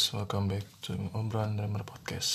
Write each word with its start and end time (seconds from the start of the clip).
Guys, 0.00 0.16
welcome 0.16 0.48
back 0.48 0.64
to 0.80 0.96
Obrolan 1.12 1.60
Drummer 1.60 1.84
Podcast. 1.84 2.32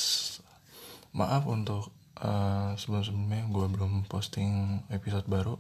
Maaf 1.18 1.50
untuk 1.50 1.90
uh, 2.22 2.78
sebelum-sebelumnya 2.78 3.50
gue 3.50 3.66
belum 3.74 4.06
posting 4.06 4.86
episode 4.94 5.26
baru 5.26 5.58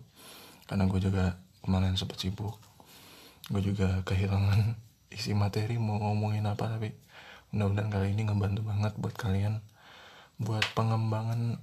karena 0.70 0.86
gue 0.86 1.02
juga 1.02 1.34
kemarin 1.66 1.98
sempat 1.98 2.22
sibuk. 2.22 2.62
Gue 3.50 3.58
juga 3.66 4.06
kehilangan 4.06 4.78
isi 5.18 5.34
materi 5.34 5.82
mau 5.82 5.98
ngomongin 5.98 6.46
apa 6.46 6.78
tapi 6.78 6.94
mudah-mudahan 7.50 7.90
kali 7.90 8.14
ini 8.14 8.30
ngebantu 8.30 8.62
banget 8.62 8.94
buat 9.02 9.16
kalian 9.18 9.66
buat 10.38 10.62
pengembangan 10.78 11.58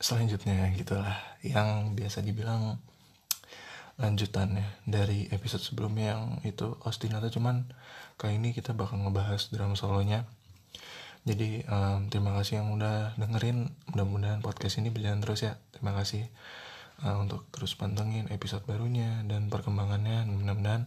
selanjutnya 0.00 0.64
gitulah 0.80 1.20
yang 1.44 1.92
biasa 1.92 2.24
dibilang 2.24 2.80
lanjutannya 3.94 4.66
dari 4.90 5.30
episode 5.30 5.62
sebelumnya 5.62 6.18
yang 6.18 6.22
itu 6.42 6.74
ostinato 6.82 7.30
cuman 7.30 7.70
kali 8.18 8.42
ini 8.42 8.50
kita 8.50 8.74
bakal 8.74 8.98
ngebahas 8.98 9.50
drama 9.54 9.78
solonya. 9.78 10.26
Jadi 11.24 11.64
um, 11.72 12.12
terima 12.12 12.36
kasih 12.36 12.60
yang 12.60 12.76
udah 12.76 13.16
dengerin. 13.16 13.72
Mudah-mudahan 13.88 14.44
podcast 14.44 14.76
ini 14.82 14.92
berjalan 14.92 15.24
terus 15.24 15.40
ya. 15.46 15.56
Terima 15.72 15.96
kasih 15.96 16.28
uh, 17.00 17.16
untuk 17.16 17.48
terus 17.48 17.72
pantengin 17.80 18.28
episode 18.28 18.66
barunya 18.68 19.24
dan 19.24 19.48
perkembangannya. 19.48 20.28
Mudah-mudahan 20.28 20.84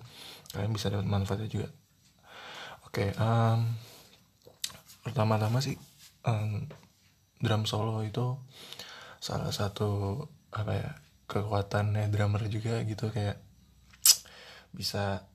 kalian 0.53 0.71
bisa 0.75 0.93
dapat 0.93 1.09
manfaatnya 1.09 1.49
juga. 1.49 1.69
Oke 2.85 3.09
okay, 3.11 3.17
um, 3.17 3.75
pertama-tama 5.01 5.57
sih 5.63 5.79
um, 6.27 6.69
drum 7.41 7.65
solo 7.65 8.05
itu 8.05 8.37
salah 9.17 9.49
satu 9.49 10.21
apa 10.53 10.71
ya 10.75 10.91
kekuatannya 11.27 12.07
drummer 12.07 12.47
juga 12.47 12.81
gitu 12.87 13.11
kayak 13.11 13.37
bisa 14.71 15.27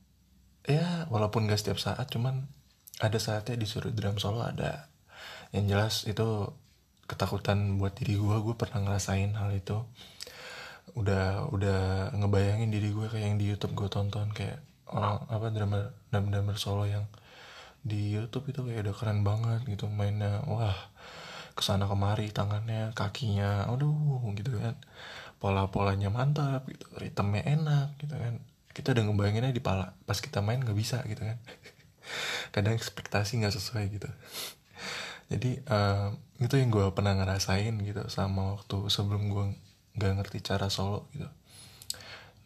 ya 0.65 1.05
walaupun 1.11 1.45
gak 1.45 1.59
setiap 1.59 1.77
saat 1.77 2.07
cuman 2.09 2.47
ada 3.01 3.17
saatnya 3.17 3.57
disuruh 3.57 3.91
drum 3.91 4.21
solo 4.21 4.45
ada. 4.45 4.89
Yang 5.53 5.65
jelas 5.69 5.95
itu 6.09 6.27
ketakutan 7.09 7.77
buat 7.77 7.93
diri 7.97 8.15
gue 8.17 8.37
gue 8.41 8.55
pernah 8.55 8.85
ngerasain 8.85 9.33
hal 9.37 9.51
itu. 9.53 9.81
Udah 10.93 11.49
udah 11.49 12.13
ngebayangin 12.15 12.69
diri 12.69 12.93
gue 12.93 13.07
kayak 13.09 13.25
yang 13.33 13.37
di 13.41 13.45
YouTube 13.49 13.73
gue 13.73 13.89
tonton 13.89 14.29
kayak 14.31 14.61
orang 14.93 15.25
apa 15.25 15.49
drummer 15.49 15.83
drummer, 16.13 16.29
drummer 16.29 16.57
solo 16.61 16.85
yang 16.85 17.05
di 17.83 18.13
YouTube 18.15 18.47
itu 18.53 18.63
kayak 18.63 18.87
udah 18.87 18.95
keren 18.95 19.19
banget 19.27 19.67
gitu 19.67 19.91
mainnya 19.91 20.39
wah 20.47 20.77
ke 21.53 21.61
sana 21.61 21.85
kemari 21.85 22.31
tangannya 22.31 22.95
kakinya 22.95 23.67
aduh 23.67 24.23
gitu 24.33 24.55
kan 24.57 24.79
pola-polanya 25.43 26.07
mantap 26.07 26.63
gitu 26.71 26.87
ritmenya 26.95 27.43
enak 27.43 27.99
gitu 27.99 28.15
kan. 28.15 28.39
Kita 28.71 28.95
udah 28.95 29.03
ngebayanginnya 29.11 29.51
di 29.51 29.59
pala 29.59 29.91
pas 30.07 30.15
kita 30.23 30.39
main 30.39 30.63
nggak 30.63 30.77
bisa 30.79 31.03
gitu 31.03 31.19
kan. 31.19 31.35
Kadang 32.55 32.79
ekspektasi 32.79 33.43
nggak 33.43 33.51
sesuai 33.51 33.83
gitu. 33.91 34.07
Jadi 35.27 35.59
uh, 35.67 36.15
itu 36.39 36.55
yang 36.55 36.71
gue 36.71 36.87
pernah 36.95 37.11
ngerasain 37.19 37.75
gitu 37.83 38.07
sama 38.07 38.55
waktu 38.55 38.87
sebelum 38.87 39.27
gue 39.27 39.45
nggak 39.99 40.11
ngerti 40.23 40.39
cara 40.39 40.71
solo 40.71 41.11
gitu. 41.11 41.27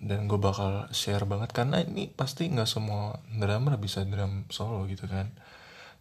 Dan 0.02 0.26
gue 0.26 0.42
bakal 0.42 0.90
share 0.90 1.30
banget 1.30 1.54
karena 1.54 1.86
ini 1.86 2.10
pasti 2.10 2.50
nggak 2.50 2.66
semua 2.66 3.22
drummer 3.30 3.78
bisa 3.78 4.02
drum 4.10 4.50
solo 4.50 4.90
gitu 4.90 5.06
kan. 5.06 5.30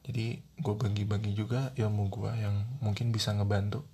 Jadi 0.09 0.41
gue 0.65 0.75
bagi-bagi 0.81 1.37
juga 1.37 1.77
ilmu 1.77 2.09
gue 2.09 2.33
yang 2.41 2.57
mungkin 2.81 3.13
bisa 3.13 3.37
ngebantu 3.37 3.85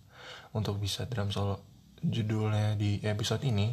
untuk 0.54 0.78
bisa 0.78 1.10
drum 1.10 1.34
solo 1.34 1.71
judulnya 2.02 2.74
di 2.74 2.98
episode 3.06 3.46
ini 3.46 3.70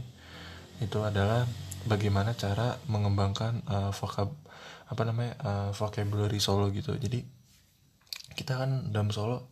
itu 0.79 0.99
adalah 1.03 1.43
bagaimana 1.85 2.37
cara 2.37 2.79
mengembangkan 2.87 3.65
uh, 3.67 3.91
vocab 3.91 4.31
apa 4.89 5.01
namanya 5.05 5.33
uh, 5.43 5.69
vocabulary 5.75 6.41
solo 6.41 6.71
gitu. 6.73 6.95
Jadi 6.97 7.21
kita 8.33 8.55
kan 8.55 8.89
dalam 8.89 9.11
solo 9.11 9.51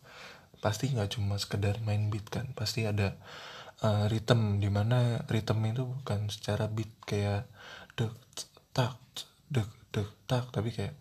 pasti 0.58 0.90
nggak 0.90 1.14
cuma 1.14 1.38
sekedar 1.38 1.78
main 1.86 2.10
beat 2.10 2.26
kan 2.26 2.50
pasti 2.58 2.82
ada 2.82 3.14
uh, 3.86 4.10
rhythm 4.10 4.58
di 4.58 4.66
mana 4.66 5.22
rhythm 5.30 5.62
itu 5.70 5.86
bukan 5.86 6.26
secara 6.26 6.66
beat 6.66 6.90
kayak 7.06 7.46
dek 7.94 8.10
tak 8.74 8.98
dek 9.50 9.77
dek 9.88 10.08
tak 10.28 10.44
tapi 10.52 10.68
kayak 10.68 10.92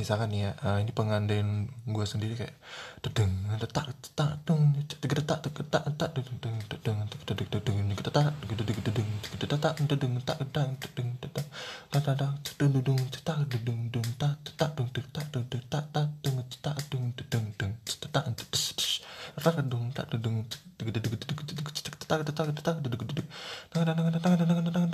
misalkan 0.00 0.32
ya 0.32 0.56
uh, 0.64 0.80
ini 0.80 0.88
pengandaian 0.96 1.68
gue 1.84 2.06
sendiri 2.08 2.32
kayak 2.32 2.56
dedeng 3.04 3.28
detak 3.60 3.92
detak 4.00 4.40
deng 4.48 4.72
detak 4.80 5.44
detak 5.44 5.84
detak 5.84 6.10
dedeng 6.16 6.40
dedeng 6.40 6.56
dedeng 6.72 6.98
dedeng 7.28 7.48
dedeng 7.52 7.76
detak 8.00 8.32
dedeng 8.48 8.78
dedeng 8.80 9.08
detak 9.44 9.76
dedeng 9.84 10.12
detak 10.16 10.36
dedeng 10.40 11.08
dedeng 11.20 11.20
detak 11.20 11.46
detak 11.92 12.32
dedeng 12.56 12.72
dedeng 12.80 13.00
detak 13.12 13.38
dedeng 13.52 13.78
dedeng 13.92 14.08
tak 14.16 14.34
detak 14.48 14.70
dedeng 14.72 14.88
detak 14.96 15.24
dedeng 15.28 15.44
detak 15.60 15.84
tak 15.92 16.06
dedeng 16.24 16.36
detak 16.48 16.76
dedeng 16.88 17.04
dedeng 17.12 17.44
dedeng 17.52 17.72
detak 17.84 18.24
detak 18.24 19.54
dedeng 19.60 19.84
tak 19.92 20.06
dedeng 20.08 20.36
dedeng 20.80 20.96
dedeng 20.96 21.12
detak 22.00 22.20
detak 22.24 22.46
detak 22.56 22.76
dedeng 22.80 23.04
dedeng 23.04 23.28
tangan 23.68 24.16
tangan 24.16 24.89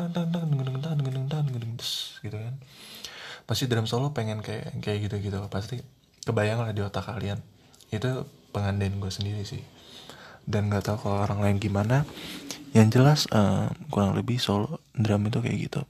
pasti 3.57 3.73
drum 3.73 3.89
solo 3.89 4.13
pengen 4.13 4.45
kayak 4.45 4.85
kayak 4.85 5.09
gitu 5.09 5.33
gitu 5.33 5.41
pasti 5.49 5.81
kebayang 6.29 6.61
lah 6.61 6.77
di 6.77 6.85
otak 6.85 7.09
kalian. 7.09 7.41
Itu 7.89 8.29
pengandaian 8.53 9.01
gue 9.01 9.09
sendiri 9.09 9.49
sih. 9.49 9.65
Dan 10.45 10.69
nggak 10.69 10.85
tahu 10.85 11.09
kalau 11.09 11.25
orang 11.25 11.41
lain 11.41 11.57
gimana. 11.57 12.05
Yang 12.77 13.01
jelas 13.01 13.21
uh, 13.33 13.73
kurang 13.89 14.13
lebih 14.13 14.37
solo 14.37 14.85
drum 14.93 15.25
itu 15.33 15.41
kayak 15.41 15.57
gitu. 15.73 15.81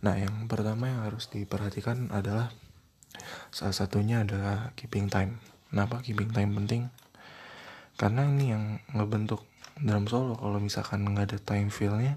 Nah 0.00 0.16
yang 0.16 0.48
pertama 0.48 0.88
yang 0.88 1.04
harus 1.04 1.28
diperhatikan 1.28 2.08
adalah 2.08 2.48
salah 3.52 3.76
satunya 3.76 4.24
adalah 4.24 4.72
keeping 4.80 5.12
time. 5.12 5.36
Kenapa 5.68 6.00
keeping 6.00 6.32
time 6.32 6.56
penting? 6.56 6.88
Karena 8.00 8.24
ini 8.24 8.56
yang 8.56 8.80
ngebentuk 8.96 9.44
drum 9.76 10.08
solo. 10.08 10.40
Kalau 10.40 10.56
misalkan 10.56 11.04
nggak 11.04 11.36
ada 11.36 11.36
time 11.36 11.68
feelnya 11.68 12.16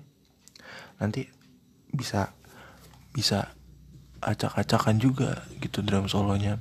nanti 0.95 1.27
bisa 1.91 2.31
bisa 3.11 3.58
acak-acakan 4.21 4.99
juga 4.99 5.43
gitu 5.63 5.83
drum 5.83 6.07
solonya. 6.11 6.59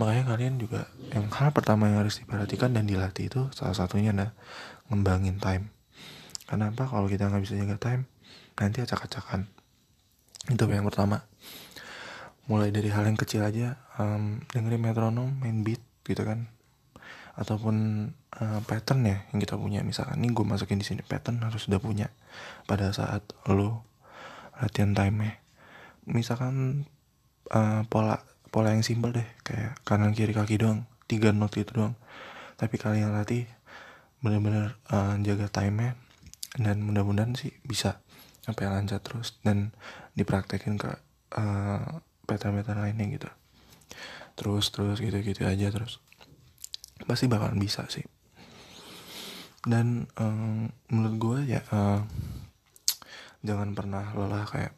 Makanya 0.00 0.24
kalian 0.32 0.54
juga 0.56 0.88
yang 1.12 1.28
hal 1.28 1.52
pertama 1.52 1.90
yang 1.90 2.00
harus 2.00 2.22
diperhatikan 2.22 2.72
dan 2.72 2.88
dilatih 2.88 3.28
itu 3.28 3.52
salah 3.52 3.76
satunya 3.76 4.16
adalah 4.16 4.32
ngembangin 4.88 5.36
time. 5.36 5.68
Kenapa? 6.48 6.88
Kalau 6.88 7.04
kita 7.06 7.28
nggak 7.28 7.42
bisa 7.44 7.54
jaga 7.60 7.76
time 7.76 8.02
nanti 8.56 8.80
acak-acakan. 8.80 9.48
Itu 10.48 10.64
yang 10.68 10.88
pertama. 10.88 11.28
Mulai 12.48 12.74
dari 12.74 12.90
hal 12.90 13.06
yang 13.06 13.14
kecil 13.14 13.46
aja 13.46 13.78
um, 14.00 14.42
dengerin 14.50 14.82
metronom 14.82 15.30
main 15.38 15.62
beat 15.62 15.84
gitu 16.08 16.24
kan. 16.24 16.50
Ataupun 17.38 18.08
uh, 18.40 18.60
pattern 18.66 19.06
ya 19.06 19.22
yang 19.30 19.38
kita 19.38 19.54
punya. 19.54 19.84
Misalkan 19.84 20.18
ini 20.18 20.32
gue 20.32 20.44
masukin 20.48 20.80
di 20.80 20.86
sini 20.86 21.04
pattern 21.04 21.44
harus 21.44 21.68
udah 21.70 21.78
punya 21.78 22.08
pada 22.66 22.90
saat 22.90 23.22
lo 23.46 23.86
latihan 24.60 24.92
time 24.92 25.16
nya 25.24 25.32
misalkan 26.10 26.86
uh, 27.54 27.86
pola 27.86 28.22
pola 28.50 28.74
yang 28.74 28.82
simpel 28.82 29.14
deh 29.14 29.26
kayak 29.46 29.78
kanan 29.86 30.10
kiri 30.10 30.34
kaki 30.34 30.58
doang 30.58 30.84
tiga 31.10 31.34
not 31.34 31.54
itu 31.58 31.74
doang. 31.74 31.98
Tapi 32.54 32.78
kalian 32.78 33.10
latih 33.10 33.50
bener-bener 34.20 34.76
uh, 34.94 35.16
jaga 35.24 35.48
time-nya 35.48 35.96
dan 36.60 36.84
mudah-mudahan 36.84 37.34
sih 37.34 37.56
bisa 37.66 37.98
sampai 38.44 38.68
lancar 38.68 39.00
terus 39.00 39.38
dan 39.42 39.74
dipraktekin 40.14 40.76
ke 40.76 40.90
uh, 41.34 42.02
pattern-pattern 42.30 42.84
lainnya 42.84 43.06
gitu. 43.10 43.30
Terus 44.38 44.70
terus 44.70 45.02
gitu-gitu 45.02 45.42
aja 45.48 45.72
terus. 45.72 45.98
Pasti 47.02 47.26
bakalan 47.26 47.58
bisa 47.58 47.88
sih. 47.90 48.04
Dan 49.66 50.08
um, 50.16 50.70
menurut 50.92 51.16
gue 51.16 51.38
ya 51.58 51.60
uh, 51.74 52.04
jangan 53.40 53.72
pernah 53.72 54.12
lelah 54.16 54.44
kayak 54.48 54.72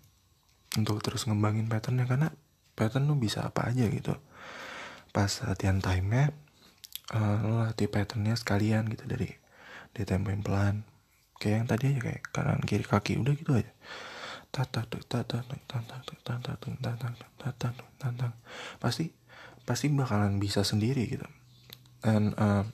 untuk 0.80 1.04
terus 1.04 1.28
ngembangin 1.28 1.69
patternnya 1.69 2.08
karena 2.08 2.28
pattern 2.72 3.04
lu 3.08 3.16
bisa 3.20 3.44
apa 3.44 3.69
aja 3.69 3.84
gitu. 3.88 4.16
Pas 5.12 5.28
latihan 5.44 5.78
time 5.84 6.06
nya 6.08 6.24
uh, 7.12 7.69
latih 7.69 7.88
patternnya 7.92 8.32
sekalian 8.38 8.88
gitu 8.88 9.04
dari 9.04 9.28
di 9.92 10.02
tempoin 10.08 10.40
pelan. 10.40 10.88
Kayak 11.36 11.54
yang 11.58 11.69
tadi 11.69 11.84
aja 11.92 12.00
kayak 12.00 12.22
kanan 12.32 12.60
kiri 12.64 12.86
kaki 12.86 13.20
udah 13.20 13.34
gitu 13.36 13.52
aja. 13.58 13.72
Pasti 18.80 19.12
pasti 19.62 19.86
bakalan 19.92 20.40
bisa 20.40 20.64
sendiri 20.64 21.04
gitu. 21.08 21.28
Dan 22.02 22.32
uh, 22.34 22.64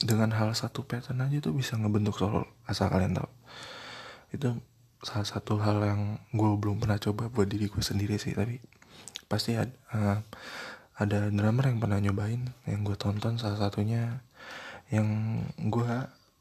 dengan 0.00 0.32
hal 0.32 0.54
satu 0.56 0.86
pattern 0.86 1.20
aja 1.20 1.42
tuh 1.42 1.52
bisa 1.52 1.76
ngebentuk 1.76 2.16
solo 2.16 2.46
asal 2.64 2.88
kalian 2.88 3.18
tahu. 3.18 3.30
Itu 4.30 4.62
salah 5.00 5.28
satu 5.28 5.56
hal 5.60 5.80
yang 5.80 6.02
gue 6.36 6.50
belum 6.60 6.80
pernah 6.80 7.00
coba 7.00 7.32
buat 7.32 7.48
diri 7.48 7.72
gue 7.72 7.80
sendiri 7.80 8.20
sih 8.20 8.36
tapi 8.36 8.60
pasti 9.30 9.54
ada, 9.54 9.70
uh, 9.94 10.18
ada 10.98 11.30
drummer 11.30 11.70
yang 11.70 11.78
pernah 11.78 12.02
nyobain 12.02 12.50
yang 12.66 12.82
gue 12.82 12.98
tonton 12.98 13.38
salah 13.38 13.56
satunya. 13.56 14.20
Yang 14.90 15.08
gue 15.70 15.92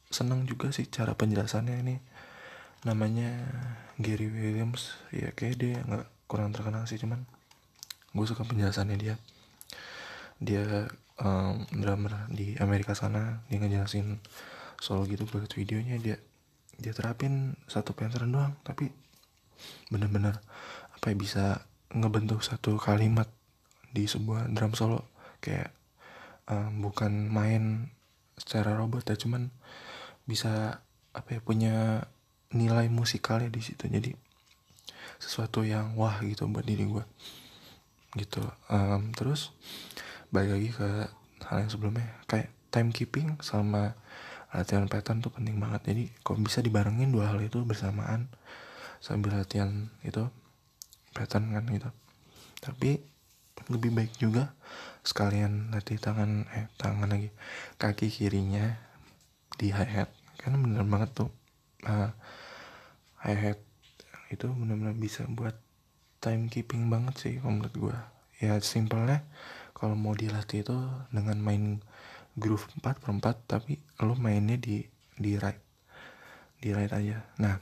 seneng 0.09 0.49
juga 0.49 0.73
sih 0.73 0.89
cara 0.89 1.13
penjelasannya 1.13 1.85
ini. 1.85 1.95
Namanya 2.83 3.29
Gary 4.01 4.25
Williams 4.27 4.97
ya 5.13 5.29
kayak 5.37 5.55
dia 5.61 5.77
nggak 5.85 6.07
kurang 6.25 6.49
terkenal 6.51 6.89
sih 6.89 6.97
cuman 6.97 7.23
gue 8.11 8.25
suka 8.25 8.41
penjelasannya 8.43 8.97
dia. 8.97 9.15
Dia 10.41 10.89
um, 11.21 11.63
drummer 11.69 12.25
di 12.33 12.57
Amerika 12.57 12.97
sana 12.97 13.45
dia 13.47 13.61
ngejelasin 13.61 14.17
solo 14.81 15.05
gitu 15.05 15.27
buat 15.27 15.51
videonya 15.51 15.99
dia 15.99 16.17
dia 16.79 16.95
terapin 16.95 17.59
satu 17.67 17.91
pattern 17.93 18.31
doang 18.31 18.53
tapi 18.63 18.89
bener-bener 19.91 20.39
apa 20.95 21.11
ya 21.11 21.15
bisa 21.15 21.45
ngebentuk 21.91 22.39
satu 22.41 22.79
kalimat 22.79 23.27
di 23.91 24.07
sebuah 24.07 24.47
drum 24.51 24.73
solo. 24.73 25.11
Kayak 25.43 25.75
um, 26.47 26.83
bukan 26.83 27.27
main 27.27 27.93
secara 28.39 28.75
robot 28.75 29.07
ya 29.07 29.15
cuman 29.19 29.51
bisa 30.23 30.83
apa 31.11 31.29
ya 31.35 31.39
punya 31.43 32.07
nilai 32.55 32.87
musikalnya 32.87 33.51
di 33.51 33.61
situ. 33.63 33.87
Jadi 33.87 34.15
sesuatu 35.19 35.67
yang 35.67 35.99
wah 35.99 36.23
gitu 36.23 36.47
buat 36.47 36.63
diri 36.63 36.87
gue 36.87 37.03
gitu 38.17 38.41
um, 38.73 39.13
terus 39.13 39.53
balik 40.33 40.57
lagi 40.57 40.69
ke 40.73 40.89
hal 41.45 41.57
yang 41.61 41.69
sebelumnya 41.69 42.09
kayak 42.25 42.49
timekeeping 42.73 43.37
sama 43.43 43.93
latihan 44.53 44.89
pattern 44.89 45.21
tuh 45.21 45.33
penting 45.33 45.57
banget. 45.57 45.93
Jadi 45.93 46.03
kok 46.21 46.37
bisa 46.41 46.59
dibarengin 46.59 47.13
dua 47.13 47.33
hal 47.33 47.39
itu 47.41 47.61
bersamaan 47.65 48.29
sambil 48.99 49.37
latihan 49.37 49.89
itu 50.01 50.27
pattern 51.13 51.53
kan 51.53 51.65
gitu. 51.69 51.89
Tapi 52.59 52.99
lebih 53.69 53.91
baik 53.93 54.13
juga 54.17 54.55
sekalian 55.05 55.69
latih 55.69 55.99
tangan 56.01 56.47
eh 56.55 56.67
tangan 56.79 57.11
lagi 57.11 57.29
kaki 57.77 58.09
kirinya 58.09 58.79
di 59.59 59.69
hi 59.69 59.85
hat 59.85 60.09
karena 60.39 60.57
bener 60.57 60.83
banget 60.87 61.09
tuh. 61.13 61.29
Uh, 61.85 62.11
hi 63.23 63.35
hat 63.35 63.59
itu 64.29 64.45
bener-bener 64.45 64.93
bisa 64.93 65.25
buat 65.25 65.57
timekeeping 66.19 66.91
banget 66.91 67.15
sih 67.17 67.35
menurut 67.41 67.73
gue 67.73 67.97
ya 68.39 68.59
simpelnya 68.59 69.23
kalau 69.75 69.95
mau 69.95 70.15
dilatih 70.15 70.63
itu 70.63 70.77
dengan 71.11 71.39
main 71.39 71.63
groove 72.39 72.65
4 72.79 73.03
per 73.03 73.09
4 73.11 73.51
tapi 73.51 73.75
lo 74.01 74.15
mainnya 74.15 74.55
di 74.55 74.81
di 75.19 75.35
right. 75.35 75.59
Di 76.59 76.71
right 76.71 76.91
aja. 76.91 77.19
Nah 77.43 77.59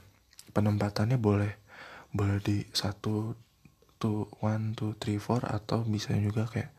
penempatannya 0.54 1.18
boleh 1.20 1.52
boleh 2.14 2.40
di 2.40 2.64
satu 2.72 3.36
tuh 3.98 4.30
one 4.40 4.72
two 4.78 4.94
three 4.96 5.18
four 5.18 5.42
atau 5.44 5.82
bisa 5.84 6.14
juga 6.16 6.46
kayak 6.46 6.70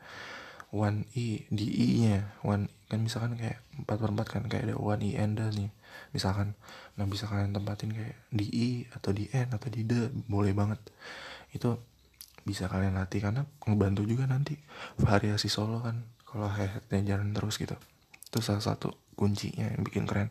one 0.72 1.04
e 1.14 1.44
di 1.52 1.66
i 1.68 1.86
nya 2.08 2.32
one 2.40 2.66
kan 2.88 3.04
misalkan 3.04 3.38
kayak 3.38 3.62
empat 3.78 3.96
per 4.00 4.10
empat 4.10 4.26
kan 4.26 4.42
kayak 4.50 4.72
ada 4.72 4.76
one 4.80 5.04
e 5.04 5.14
and 5.20 5.38
nih 5.38 5.70
misalkan. 6.10 6.58
Nah 6.98 7.06
bisa 7.06 7.30
kalian 7.30 7.54
tempatin 7.54 7.92
kayak 7.94 8.16
di 8.32 8.46
i 8.50 8.68
atau 8.90 9.14
di 9.14 9.30
n 9.30 9.52
atau 9.52 9.68
di 9.70 9.86
d 9.86 10.10
boleh 10.26 10.56
banget. 10.56 10.80
Itu 11.54 11.78
bisa 12.44 12.66
kalian 12.66 12.96
latih 12.96 13.20
karena 13.20 13.44
ngebantu 13.68 14.02
juga 14.08 14.24
nanti 14.24 14.56
variasi 14.96 15.52
solo 15.52 15.84
kan 15.84 16.02
kalau 16.24 16.48
headnya 16.48 17.14
jalan 17.16 17.36
terus 17.36 17.60
gitu 17.60 17.76
itu 18.30 18.38
salah 18.38 18.62
satu 18.62 18.94
kuncinya 19.18 19.66
yang 19.66 19.82
bikin 19.82 20.06
keren. 20.06 20.30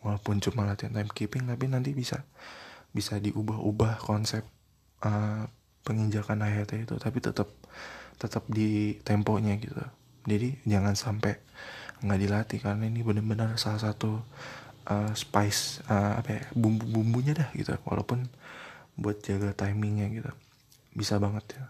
Walaupun 0.00 0.38
cuma 0.38 0.64
latihan 0.64 0.94
timekeeping 0.94 1.44
tapi 1.44 1.66
nanti 1.66 1.92
bisa 1.92 2.24
bisa 2.94 3.18
diubah-ubah 3.18 4.00
konsep 4.00 4.46
uh, 5.02 5.44
penginjakan 5.84 6.40
hayat 6.46 6.70
itu 6.72 6.96
tapi 6.96 7.18
tetap 7.18 7.50
tetap 8.16 8.46
di 8.46 8.96
temponya 9.02 9.58
gitu. 9.58 9.82
Jadi 10.24 10.62
jangan 10.64 10.94
sampai 10.94 11.36
nggak 12.00 12.20
dilatih 12.22 12.58
karena 12.62 12.88
ini 12.88 13.04
benar-benar 13.04 13.58
salah 13.58 13.92
satu 13.92 14.22
uh, 14.88 15.12
spice 15.12 15.84
uh, 15.90 16.16
apa 16.16 16.30
ya 16.30 16.42
bumbu-bumbunya 16.54 17.34
dah 17.34 17.50
gitu. 17.58 17.74
Walaupun 17.84 18.30
buat 18.96 19.18
jaga 19.20 19.52
timingnya 19.52 20.08
gitu 20.14 20.30
bisa 20.94 21.18
banget 21.18 21.58
ya. 21.58 21.64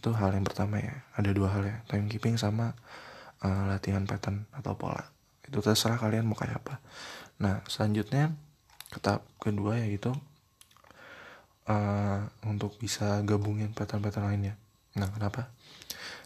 Itu 0.00 0.16
hal 0.16 0.34
yang 0.34 0.46
pertama 0.48 0.80
ya. 0.80 1.04
Ada 1.14 1.30
dua 1.36 1.52
hal 1.52 1.62
ya 1.68 1.76
timekeeping 1.86 2.40
sama 2.40 2.74
uh, 3.44 3.64
latihan 3.68 4.08
pattern 4.08 4.48
atau 4.56 4.74
pola. 4.74 5.04
Itu 5.44 5.60
terserah 5.60 6.00
kalian 6.00 6.24
mau 6.24 6.34
kayak 6.34 6.64
apa. 6.64 6.80
Nah 7.44 7.60
selanjutnya 7.68 8.32
tahap 9.04 9.28
kedua 9.36 9.78
yaitu 9.84 10.10
uh, 11.68 12.20
untuk 12.48 12.80
bisa 12.80 13.20
gabungin 13.22 13.76
pattern-pattern 13.76 14.26
lainnya. 14.32 14.54
Nah 14.96 15.12
kenapa? 15.12 15.52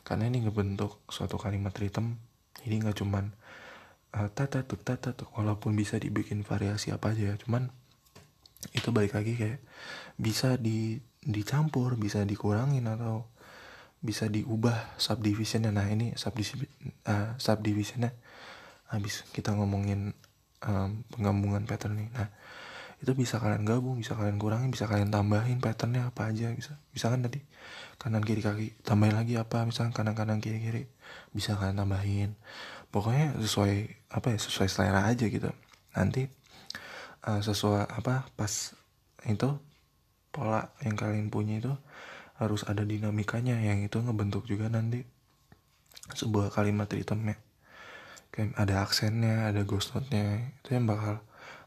Karena 0.06 0.30
ini 0.30 0.46
ngebentuk 0.46 1.02
suatu 1.10 1.36
kalimat 1.36 1.74
ritme 1.76 2.16
jadi 2.64 2.74
nggak 2.84 2.98
cuman 3.00 3.30
tata 4.34 4.64
tuk 4.64 4.82
tata 4.82 5.14
tuk 5.14 5.30
walaupun 5.36 5.76
bisa 5.76 6.00
dibikin 6.00 6.42
variasi 6.42 6.90
apa 6.90 7.12
aja 7.12 7.32
ya 7.32 7.36
cuman 7.38 7.70
itu 8.74 8.90
balik 8.90 9.14
lagi 9.14 9.38
kayak 9.38 9.60
bisa 10.18 10.58
di 10.58 10.98
dicampur 11.22 11.94
bisa 11.94 12.24
dikurangin 12.26 12.88
atau 12.88 13.28
bisa 13.98 14.30
diubah 14.30 14.94
subdivisionnya. 15.00 15.74
Nah 15.74 15.86
ini 15.90 16.14
subdivision 16.14 16.68
uh, 17.06 17.34
subdivisionnya. 17.36 18.14
Habis 18.88 19.28
kita 19.34 19.52
ngomongin 19.52 20.16
um, 20.64 21.04
penggabungan 21.12 21.68
pattern 21.68 22.00
nih 22.00 22.08
nah 22.16 22.28
itu 22.98 23.14
bisa 23.14 23.38
kalian 23.38 23.62
gabung 23.62 23.94
bisa 23.94 24.18
kalian 24.18 24.42
kurangin 24.42 24.74
bisa 24.74 24.90
kalian 24.90 25.14
tambahin 25.14 25.62
patternnya 25.62 26.10
apa 26.10 26.34
aja 26.34 26.50
bisa. 26.50 26.82
Bisa 26.90 27.06
kan 27.06 27.22
tadi? 27.22 27.38
Kanan 27.94 28.26
kiri 28.26 28.42
kaki. 28.42 28.82
Tambahin 28.82 29.14
lagi 29.14 29.38
apa? 29.38 29.62
Misalkan 29.62 29.94
kanan 29.94 30.18
kanan 30.18 30.42
kiri 30.42 30.58
kiri. 30.58 30.82
Bisa 31.30 31.54
kalian 31.54 31.78
tambahin. 31.78 32.34
Pokoknya 32.90 33.38
sesuai 33.38 33.74
apa 34.10 34.34
ya 34.34 34.38
sesuai 34.42 34.66
selera 34.66 35.06
aja 35.06 35.30
gitu. 35.30 35.46
Nanti 35.94 36.26
uh, 37.22 37.38
sesuai 37.38 37.86
apa 37.86 38.26
pas 38.34 38.74
itu 39.30 39.48
pola 40.34 40.74
yang 40.82 40.98
kalian 40.98 41.30
punya 41.30 41.62
itu 41.62 41.70
harus 42.38 42.62
ada 42.64 42.86
dinamikanya 42.86 43.58
yang 43.58 43.82
itu 43.82 43.98
ngebentuk 43.98 44.46
juga 44.46 44.70
nanti 44.70 45.02
sebuah 46.14 46.54
kalimat 46.54 46.88
ritme 46.88 47.34
kayak 48.32 48.54
ada 48.54 48.86
aksennya 48.86 49.50
ada 49.50 49.66
ghost 49.66 49.92
note-nya 49.92 50.54
itu 50.62 50.78
yang 50.78 50.86
bakal 50.86 51.18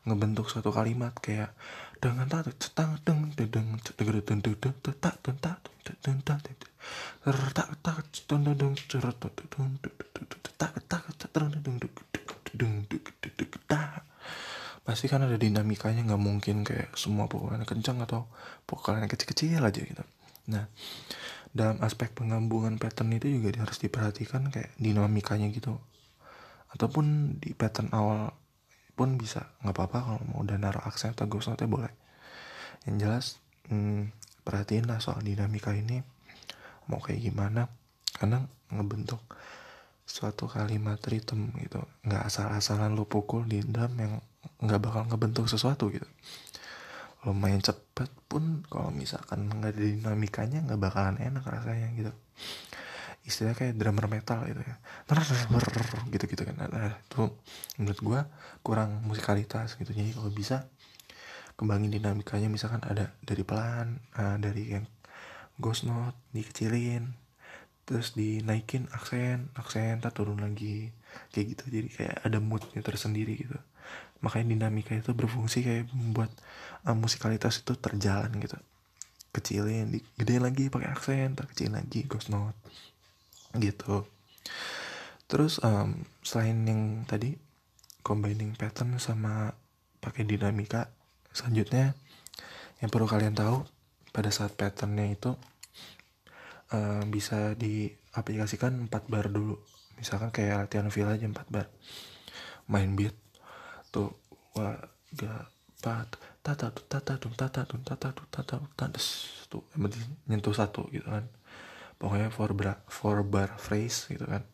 ngebentuk 0.08 0.50
suatu 0.50 0.74
kalimat 0.74 1.14
kayak 1.20 1.54
dengan 2.02 2.26
tak 2.26 2.50
tentang 2.58 2.98
deng 3.06 3.30
deng 3.38 3.52
deng 3.52 3.68
deng 3.78 4.24
deng 4.26 4.40
deng 4.42 4.56
deng 4.58 4.76
tak 4.82 5.16
tak 5.22 5.38
tak 5.38 5.58
deng 6.02 6.20
tak 6.26 6.40
tak 6.42 6.58
tak 7.54 7.70
tak 7.84 8.06
deng 8.26 8.42
deng 8.42 8.58
deng 8.58 8.74
tak 8.90 9.14
tak 10.88 11.04
tak 11.20 11.30
deng 11.38 11.54
deng 11.62 11.78
deng 11.78 11.94
deng 12.58 12.76
pasti 14.82 15.06
kan 15.06 15.22
ada 15.22 15.38
dinamikanya 15.38 16.02
nggak 16.04 16.20
mungkin 16.20 16.66
kayak 16.66 16.98
semua 16.98 17.30
pukulannya 17.30 17.70
kencang 17.70 18.02
atau 18.02 18.26
pukulannya 18.66 19.06
kecil-kecil 19.06 19.62
aja 19.62 19.78
gitu 19.78 20.04
nah 20.50 20.66
dalam 21.52 21.84
aspek 21.84 22.16
penggabungan 22.16 22.80
pattern 22.80 23.12
itu 23.12 23.28
juga 23.28 23.52
harus 23.60 23.78
diperhatikan 23.78 24.48
kayak 24.50 24.72
dinamikanya 24.80 25.52
gitu. 25.52 25.76
Ataupun 26.72 27.38
di 27.44 27.52
pattern 27.52 27.92
awal 27.92 28.32
pun 28.96 29.20
bisa 29.20 29.52
nggak 29.64 29.76
apa-apa 29.76 29.98
kalau 30.00 30.22
mau 30.32 30.48
udah 30.48 30.56
naruh 30.56 30.84
aksen 30.88 31.12
atau 31.12 31.28
ghost 31.28 31.52
note 31.52 31.68
boleh. 31.68 31.92
Yang 32.88 32.96
jelas 33.04 33.26
hmm, 33.68 34.16
perhatiin 34.48 34.88
lah 34.88 35.04
soal 35.04 35.20
dinamika 35.20 35.76
ini 35.76 36.00
mau 36.88 37.04
kayak 37.04 37.20
gimana. 37.20 37.68
Karena 38.16 38.48
ngebentuk 38.72 39.20
suatu 40.08 40.48
kalimat 40.48 41.04
ritme 41.04 41.52
gitu. 41.60 41.84
Nggak 42.08 42.32
asal-asalan 42.32 42.96
lu 42.96 43.04
pukul 43.04 43.44
di 43.44 43.60
drum 43.60 43.92
yang 44.00 44.24
nggak 44.64 44.80
bakal 44.80 45.04
ngebentuk 45.12 45.52
sesuatu 45.52 45.92
gitu 45.92 46.08
lo 47.22 47.38
main 47.38 47.62
cepet 47.62 48.10
pun 48.26 48.66
kalau 48.66 48.90
misalkan 48.90 49.46
nggak 49.46 49.78
ada 49.78 49.82
dinamikanya 49.82 50.60
nggak 50.66 50.82
bakalan 50.82 51.22
enak 51.22 51.46
rasanya 51.46 51.94
gitu. 51.94 52.12
Istilahnya 53.22 53.54
kayak 53.54 53.78
drummer 53.78 54.10
metal 54.10 54.42
gitu 54.50 54.62
ya. 54.66 54.76
Gitu 56.10 56.26
gitu 56.26 56.42
kan. 56.50 56.56
Nah, 56.58 56.98
itu 56.98 57.30
menurut 57.78 58.00
gue 58.02 58.20
kurang 58.66 59.06
musikalitas 59.06 59.78
gitu. 59.78 59.94
Jadi 59.94 60.18
kalau 60.18 60.34
bisa 60.34 60.66
kembangin 61.54 61.94
dinamikanya. 61.94 62.50
Misalkan 62.50 62.82
ada 62.82 63.14
dari 63.22 63.46
pelan 63.46 64.02
uh, 64.18 64.42
dari 64.42 64.74
yang 64.74 64.90
ghost 65.62 65.86
note 65.86 66.18
dikecilin 66.34 67.14
terus 67.86 68.14
dinaikin 68.18 68.88
aksen 68.90 69.54
aksen 69.54 70.02
tak 70.02 70.18
turun 70.18 70.42
lagi. 70.42 70.90
Kayak 71.30 71.46
gitu. 71.54 71.64
Jadi 71.70 71.88
kayak 71.94 72.26
ada 72.26 72.42
moodnya 72.42 72.82
tersendiri 72.82 73.38
gitu 73.38 73.62
makanya 74.22 74.54
dinamika 74.56 74.94
itu 74.94 75.12
berfungsi 75.18 75.66
kayak 75.66 75.90
membuat 75.94 76.30
uh, 76.86 76.96
musikalitas 76.96 77.62
itu 77.62 77.74
terjalan 77.78 78.32
gitu. 78.38 78.58
Kecilin 79.34 79.90
gede 80.18 80.36
lagi 80.38 80.70
pakai 80.70 80.90
aksen 80.94 81.34
tak 81.34 81.52
kecil 81.54 81.74
lagi 81.74 82.06
ghost 82.06 82.30
note 82.30 82.58
gitu. 83.58 84.06
Terus 85.26 85.60
um, 85.64 86.06
selain 86.22 86.58
yang 86.68 86.82
tadi 87.08 87.36
combining 88.06 88.54
pattern 88.58 88.98
sama 88.98 89.54
pakai 90.02 90.26
dinamika 90.26 90.90
selanjutnya 91.32 91.94
yang 92.82 92.90
perlu 92.90 93.06
kalian 93.06 93.38
tahu 93.38 93.64
pada 94.12 94.34
saat 94.34 94.58
patternnya 94.58 95.14
itu 95.14 95.32
uh, 96.74 97.04
bisa 97.08 97.56
diaplikasikan 97.56 98.90
4 98.90 99.12
bar 99.12 99.30
dulu. 99.30 99.56
Misalkan 100.02 100.34
kayak 100.34 100.68
latihan 100.68 100.90
feel 100.90 101.08
aja 101.08 101.24
4 101.24 101.32
bar. 101.48 101.70
Main 102.68 102.98
beat 102.98 103.21
wa 104.56 104.76
ga 105.12 105.52
pat 105.82 106.08
tata 106.40 106.70
tata 106.70 107.14
tuh 107.18 107.34
tata 107.34 107.66
tuh 107.66 107.82
tata 107.82 108.10
tuh 108.14 108.28
tata 108.30 108.56
tuh 108.62 108.70
tata 108.78 109.00
tuh 109.52 109.64
yang 109.76 109.90
penting 109.90 110.04
nyentuh 110.30 110.56
satu 110.56 110.88
gitu 110.94 111.08
kan. 111.10 111.28
Pokoknya 112.00 112.34
four 112.34 112.56
bar 112.58 112.82
four 112.90 113.22
bar 113.26 113.50
phrase 113.60 114.10
gitu 114.10 114.26
kan. 114.26 114.48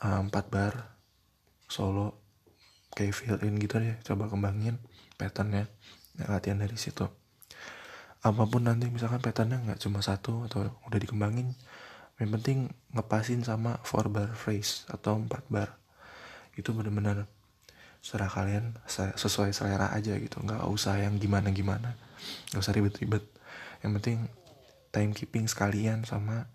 Uh, 0.00 0.24
empat 0.24 0.48
bar 0.48 0.74
solo 1.68 2.18
kayak 2.96 3.14
fill 3.14 3.38
in 3.46 3.56
gitu 3.60 3.78
deh. 3.78 3.96
Coba 4.02 4.26
kembangin 4.26 4.80
patternnya. 5.14 5.68
Nah, 6.18 6.36
latihan 6.36 6.58
dari 6.58 6.76
situ. 6.76 7.06
Apa 8.20 8.44
pun 8.44 8.68
nanti 8.68 8.88
misalkan 8.92 9.24
patternnya 9.24 9.60
nggak 9.64 9.80
cuma 9.80 10.04
satu 10.04 10.44
atau 10.50 10.68
udah 10.88 10.98
dikembangin 11.00 11.56
yang 12.20 12.30
penting 12.36 12.68
ngepasin 12.92 13.40
sama 13.40 13.80
four 13.80 14.12
bar 14.12 14.36
phrase 14.36 14.84
atau 14.92 15.16
empat 15.16 15.48
bar. 15.48 15.80
Itu 16.52 16.76
bener-bener 16.76 17.24
serah 18.00 18.28
kalian 18.32 18.76
sesuai 19.16 19.52
selera 19.52 19.92
aja 19.92 20.16
gitu. 20.16 20.40
Nggak 20.40 20.64
usah 20.68 20.96
yang 21.00 21.20
gimana 21.20 21.52
gimana 21.52 21.96
nggak 22.52 22.60
usah 22.60 22.74
ribet-ribet. 22.76 23.24
Yang 23.80 23.92
penting 24.00 24.18
timekeeping 24.92 25.46
sekalian 25.48 26.04
sama 26.04 26.48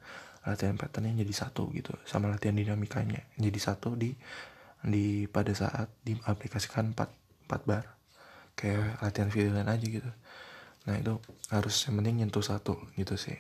latihan 0.46 0.78
patternnya 0.78 1.26
jadi 1.26 1.34
satu 1.48 1.72
gitu. 1.74 1.94
Sama 2.06 2.30
latihan 2.30 2.58
dinamikanya 2.58 3.26
jadi 3.38 3.60
satu 3.60 3.98
di 3.98 4.14
di 4.86 5.26
pada 5.26 5.50
saat 5.50 5.90
diaplikasikan 6.06 6.94
4, 6.94 7.50
4 7.50 7.70
bar. 7.70 7.86
Kayak 8.56 9.02
latihan 9.02 9.30
violin 9.34 9.68
aja 9.68 9.86
gitu. 9.86 10.12
Nah 10.86 10.96
itu 11.02 11.18
harus 11.50 11.76
yang 11.90 11.98
penting 12.00 12.16
nyentuh 12.24 12.46
satu 12.46 12.78
gitu 12.96 13.18
sih. 13.18 13.38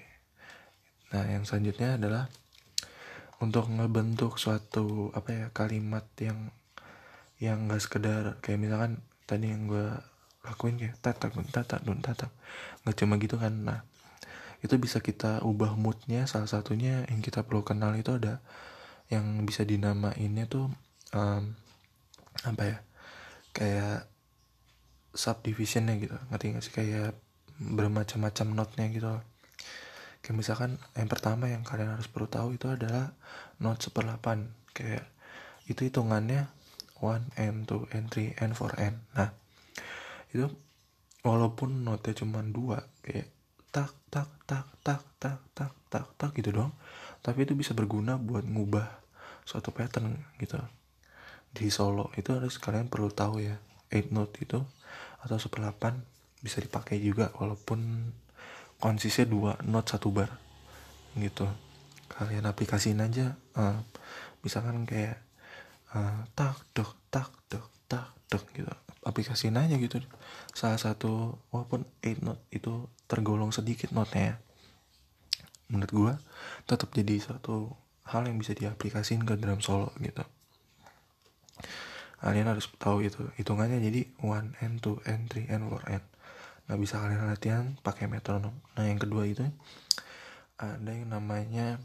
Nah 1.14 1.24
yang 1.30 1.46
selanjutnya 1.46 1.96
adalah 2.02 2.28
untuk 3.40 3.70
ngebentuk 3.70 4.42
suatu 4.42 5.12
apa 5.14 5.30
ya 5.30 5.46
kalimat 5.54 6.08
yang 6.18 6.50
yang 7.40 7.68
gak 7.68 7.84
sekedar 7.84 8.40
kayak 8.40 8.60
misalkan 8.64 9.04
tadi 9.28 9.52
yang 9.52 9.68
gue 9.68 9.92
lakuin 10.46 10.78
kayak 10.78 10.96
tatak 11.02 11.34
dun 11.34 11.50
tatak 11.50 11.82
dun 11.82 12.00
tatak. 12.00 12.32
Nggak 12.86 12.96
cuma 13.02 13.14
gitu 13.18 13.36
kan. 13.42 13.54
Nah 13.66 13.80
itu 14.62 14.78
bisa 14.78 15.02
kita 15.02 15.42
ubah 15.42 15.74
moodnya. 15.76 16.30
Salah 16.30 16.48
satunya 16.48 17.04
yang 17.10 17.20
kita 17.20 17.44
perlu 17.44 17.66
kenal 17.66 17.98
itu 17.98 18.16
ada 18.16 18.40
yang 19.10 19.46
bisa 19.46 19.66
dinamainnya 19.66 20.46
tuh 20.50 20.70
um, 21.14 21.54
apa 22.46 22.64
ya 22.64 22.78
kayak 23.52 24.06
subdivisionnya 25.18 25.98
gitu. 25.98 26.16
Ngerti 26.30 26.46
gak 26.56 26.64
sih? 26.64 26.74
Kayak 26.74 27.18
bermacam-macam 27.58 28.48
notnya 28.54 28.86
gitu. 28.94 29.10
Kayak 30.22 30.38
misalkan 30.38 30.72
yang 30.94 31.10
pertama 31.10 31.50
yang 31.50 31.66
kalian 31.66 31.98
harus 31.98 32.10
perlu 32.10 32.30
tahu 32.30 32.54
itu 32.58 32.70
adalah 32.70 33.16
not 33.58 33.82
seperlapan. 33.82 34.52
Kayak 34.76 35.08
itu 35.66 35.88
hitungannya 35.88 36.46
1 37.02 37.36
n 37.36 37.56
2 37.68 37.92
n 37.92 38.06
3 38.08 38.40
n 38.40 38.52
4 38.56 38.80
n 38.80 38.94
nah 39.16 39.30
itu 40.32 40.48
walaupun 41.26 41.88
notnya 41.88 42.14
cuma 42.14 42.44
dua 42.44 42.86
kayak 43.02 43.32
tak 43.74 43.92
tak 44.14 44.30
tak 44.48 44.68
tak 44.86 45.02
tak 45.20 45.40
tak 45.58 45.74
tak 45.90 46.06
tak 46.16 46.32
gitu 46.38 46.54
dong 46.54 46.72
tapi 47.26 47.50
itu 47.50 47.58
bisa 47.58 47.74
berguna 47.74 48.22
buat 48.22 48.46
ngubah 48.46 49.06
suatu 49.42 49.74
pattern 49.74 50.14
gitu. 50.38 50.62
Di 51.50 51.74
solo 51.74 52.14
itu 52.14 52.38
harus 52.38 52.62
kalian 52.62 52.86
perlu 52.86 53.10
tahu 53.10 53.42
ya 53.42 53.58
8 53.90 54.14
note 54.14 54.38
itu 54.46 54.62
atau 55.26 55.38
seperlapan 55.42 56.06
bisa 56.46 56.62
dipakai 56.62 57.02
juga 57.02 57.34
walaupun 57.42 58.12
konsisnya 58.78 59.26
dua 59.26 59.58
not 59.66 59.90
satu 59.90 60.14
bar 60.14 60.30
gitu. 61.18 61.50
Kalian 62.14 62.46
aplikasiin 62.46 63.02
aja 63.02 63.34
uh, 63.58 63.82
misalkan 64.46 64.86
kayak 64.86 65.25
uh, 65.96 66.22
tak 66.36 66.60
dok 66.76 66.92
tak 67.08 67.32
dok 67.48 67.66
tak 67.88 68.12
dok 68.28 68.44
gitu. 68.52 68.70
Aplikasiin 69.06 69.56
aja 69.56 69.80
gitu. 69.80 70.04
Salah 70.52 70.78
satu 70.78 71.40
walaupun 71.50 71.88
8 72.04 72.26
not 72.26 72.40
itu 72.52 72.90
tergolong 73.08 73.56
sedikit 73.56 73.96
notnya 73.96 74.36
ya. 74.36 74.36
menurut 75.66 75.92
gua 75.98 76.14
tetap 76.70 76.94
jadi 76.94 77.18
satu 77.18 77.74
hal 78.06 78.30
yang 78.30 78.38
bisa 78.38 78.54
diaplikasiin 78.54 79.26
ke 79.26 79.34
drum 79.34 79.66
solo 79.66 79.90
gitu. 79.98 80.22
Kalian 82.22 82.54
harus 82.54 82.70
tahu 82.78 83.02
itu. 83.02 83.26
Hitungannya 83.38 83.82
jadi 83.82 84.06
1 84.22 84.62
n 84.62 84.74
2 84.78 85.10
n 85.10 85.22
3 85.26 85.58
n 85.58 85.62
4 85.70 85.98
n 86.02 86.04
nggak 86.66 86.80
bisa 86.82 86.98
kalian 86.98 87.30
latihan 87.30 87.66
pakai 87.86 88.10
metronom. 88.10 88.54
Nah 88.74 88.86
yang 88.90 88.98
kedua 88.98 89.30
itu 89.30 89.46
ada 90.58 90.90
yang 90.90 91.14
namanya 91.14 91.78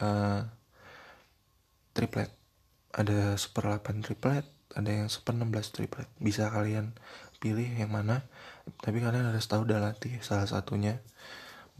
uh, 0.00 0.48
triplet 1.92 2.32
ada 2.96 3.36
super 3.36 3.68
8 3.68 4.00
triplet 4.00 4.56
ada 4.76 4.90
yang 4.92 5.08
super 5.08 5.32
16 5.32 5.72
triplet. 5.72 6.08
Bisa 6.20 6.52
kalian 6.52 6.92
pilih 7.38 7.64
yang 7.64 7.88
mana. 7.88 8.28
Tapi 8.82 8.98
kalian 9.00 9.30
harus 9.30 9.46
tahu 9.48 9.64
udah 9.64 9.78
latih 9.78 10.18
salah 10.20 10.44
satunya. 10.44 10.98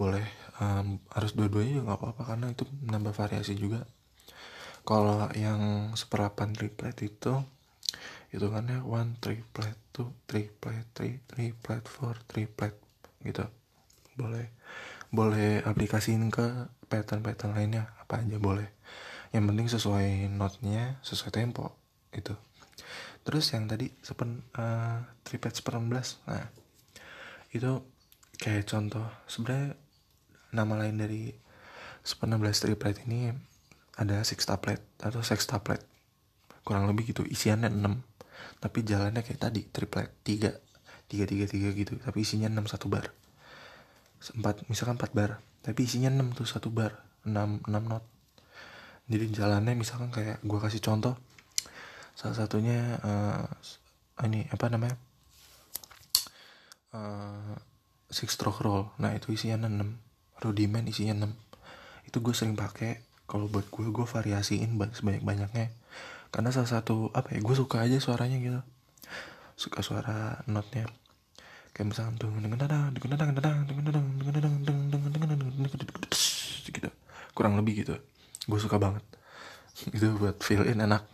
Boleh 0.01 0.25
um, 0.63 0.97
harus 1.13 1.37
dua-duanya 1.37 1.81
juga 1.81 1.85
nggak 1.93 2.01
apa-apa 2.01 2.23
karena 2.25 2.47
itu 2.53 2.65
menambah 2.89 3.13
variasi 3.17 3.55
juga. 3.59 3.85
Kalau 4.87 5.29
yang 5.35 5.93
8 5.93 6.57
triplet 6.57 6.97
itu 7.03 7.43
hitungannya 8.31 8.83
one 8.83 9.17
triplet 9.23 9.79
two 9.95 10.11
triplet 10.27 10.83
three 10.93 11.23
triplet 11.27 11.85
four 11.85 12.15
triplet 12.31 12.75
gitu. 13.25 13.45
Boleh 14.15 14.53
boleh 15.11 15.63
aplikasiin 15.63 16.29
ke 16.29 16.69
pattern-pattern 16.91 17.55
lainnya 17.55 17.95
apa 18.03 18.21
aja 18.21 18.37
boleh 18.43 18.76
yang 19.37 19.45
penting 19.45 19.69
sesuai 19.69 20.33
notnya 20.33 20.97
sesuai 21.05 21.37
tempo 21.37 21.77
itu 22.17 22.33
terus 23.29 23.53
yang 23.53 23.69
tadi 23.69 23.93
sepen 24.01 24.41
uh, 24.57 25.05
triplet 25.21 25.53
seperembelas 25.53 26.25
nah 26.25 26.49
itu 27.57 27.81
kayak 28.37 28.69
contoh. 28.69 29.07
Sebenarnya 29.27 29.77
nama 30.53 30.75
lain 30.85 30.97
dari 31.01 31.33
seperembelas 32.05 32.61
triplet 32.63 33.03
ini 33.09 33.33
ada 33.97 34.23
sextuplet 34.23 34.79
atau 35.01 35.25
sextuplet 35.25 35.83
kurang 36.63 36.87
lebih 36.91 37.15
gitu 37.15 37.23
isiannya 37.25 37.73
6 37.73 38.61
tapi 38.61 38.85
jalannya 38.85 39.25
kayak 39.25 39.41
tadi 39.41 39.65
triplet 39.73 40.13
tiga. 40.23 40.53
Tiga 41.07 41.25
tiga 41.25 41.47
tiga 41.47 41.71
gitu. 41.71 41.95
Tapi 42.03 42.19
isinya 42.27 42.51
enam 42.51 42.67
satu 42.67 42.91
bar. 42.91 43.15
Sempat 44.19 44.67
misalkan 44.67 44.99
empat 44.99 45.15
bar. 45.15 45.39
Tapi 45.63 45.87
isinya 45.87 46.11
enam 46.11 46.35
tuh 46.35 46.45
satu 46.45 46.69
bar. 46.69 46.99
Enam 47.23 47.63
enam 47.65 47.85
not 47.87 48.05
jadi 49.07 49.25
jalannya 49.31 49.79
misalkan 49.79 50.11
kayak 50.11 50.43
gue 50.43 50.59
kasih 50.59 50.83
contoh 50.83 51.15
salah 52.19 52.35
satunya 52.35 52.99
uh, 53.05 53.47
ini 54.27 54.49
apa 54.51 54.67
namanya 54.73 54.97
uh, 56.97 57.55
six 58.11 58.35
stroke 58.35 58.65
roll 58.65 58.91
nah 58.99 59.15
itu 59.15 59.31
isinya 59.31 59.69
enam 59.69 60.01
rudiment 60.43 60.87
isinya 60.91 61.15
enam 61.23 61.33
itu 62.07 62.19
gue 62.19 62.35
sering 62.35 62.59
pakai 62.59 63.03
kalau 63.27 63.51
buat 63.51 63.67
gue 63.71 63.91
gue 63.91 64.07
variasiin 64.07 64.79
sebanyak 64.95 65.23
banyaknya 65.23 65.71
karena 66.31 66.51
salah 66.55 66.71
satu 66.71 67.11
apa 67.15 67.35
ya 67.35 67.41
gue 67.43 67.55
suka 67.55 67.83
aja 67.83 67.99
suaranya 67.99 68.39
gitu 68.43 68.61
suka 69.57 69.81
suara 69.83 70.43
notnya 70.51 70.87
kayak 71.77 71.93
misalnya 71.93 72.17
tuh 72.17 72.33
gitu 76.67 76.89
kurang 77.37 77.55
lebih 77.61 77.85
gitu 77.85 77.97
gue 78.47 78.59
suka 78.63 78.79
banget. 78.79 79.03
Itu 79.93 80.17
buat 80.17 80.41
feel 80.41 80.65
in 80.67 80.81
enak. 80.83 81.05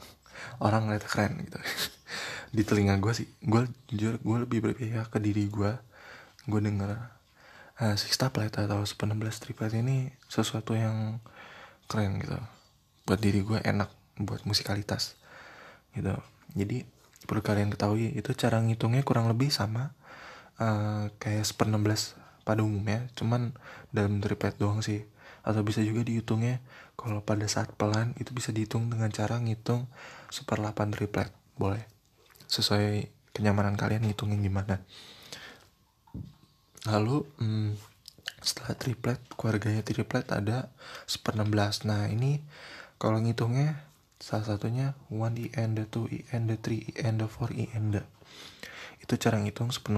Orang 0.62 0.88
ngeliat 0.88 1.04
keren 1.08 1.42
gitu. 1.42 1.58
Di 2.56 2.62
telinga 2.62 3.00
gue 3.00 3.12
sih 3.16 3.28
gue 3.40 3.64
jujur 3.88 4.20
gue 4.20 4.36
lebih 4.44 4.58
berpihak 4.60 5.08
ke 5.08 5.18
diri 5.18 5.48
gue 5.48 5.72
gue 6.44 6.60
denger 6.60 7.00
uh, 7.80 7.96
six 7.96 8.18
tablet 8.18 8.52
atau 8.52 8.84
16 8.84 9.16
triplet 9.40 9.72
ini 9.72 10.12
sesuatu 10.28 10.76
yang 10.76 11.18
keren 11.88 12.20
gitu. 12.20 12.38
Buat 13.08 13.20
diri 13.24 13.40
gue 13.42 13.58
enak 13.58 13.90
buat 14.20 14.44
musikalitas 14.44 15.16
gitu. 15.96 16.14
Jadi 16.52 16.84
perlu 17.24 17.40
kalian 17.40 17.70
ketahui 17.72 18.12
itu 18.12 18.34
cara 18.34 18.60
ngitungnya 18.60 19.06
kurang 19.06 19.30
lebih 19.30 19.48
sama 19.48 19.94
uh, 20.60 21.08
kayak 21.16 21.46
seper 21.48 21.70
16 21.70 22.18
pada 22.44 22.60
umumnya. 22.60 23.08
Cuman 23.16 23.56
dalam 23.94 24.20
triplet 24.20 24.58
doang 24.58 24.84
sih. 24.84 25.06
Atau 25.42 25.66
bisa 25.66 25.82
juga 25.82 26.06
dihitungnya 26.06 26.62
kalau 27.02 27.18
pada 27.26 27.42
saat 27.50 27.74
pelan 27.74 28.14
itu 28.22 28.30
bisa 28.30 28.54
dihitung 28.54 28.86
dengan 28.86 29.10
cara 29.10 29.42
ngitung 29.42 29.90
seper 30.30 30.62
8 30.62 30.94
triplet 30.94 31.34
boleh. 31.58 31.82
Sesuai 32.46 33.10
kenyamanan 33.34 33.74
kalian 33.74 34.06
ngitungin 34.06 34.38
gimana. 34.38 34.86
Lalu 36.86 37.26
hmm, 37.42 37.74
setelah 38.38 38.78
triplet 38.78 39.18
keluarganya 39.34 39.82
triplet 39.82 40.30
ada 40.30 40.70
seper 41.10 41.34
16 41.34 41.90
nah 41.90 42.06
ini 42.06 42.38
kalau 43.02 43.18
ngitungnya 43.18 43.82
salah 44.22 44.46
satunya 44.46 44.94
1 45.10 45.42
i 45.42 45.50
n 45.58 45.74
the 45.74 45.90
2 45.90 46.06
i 46.06 46.20
n 46.30 46.46
the 46.46 46.54
3 46.54 46.86
i 46.86 46.92
n 47.02 47.14
the 47.18 47.26
4 47.26 47.50
i 47.58 47.66
n 47.74 47.98
the. 47.98 48.02
Itu 49.02 49.18
cara 49.18 49.42
ngitung 49.42 49.74
16 49.74 49.90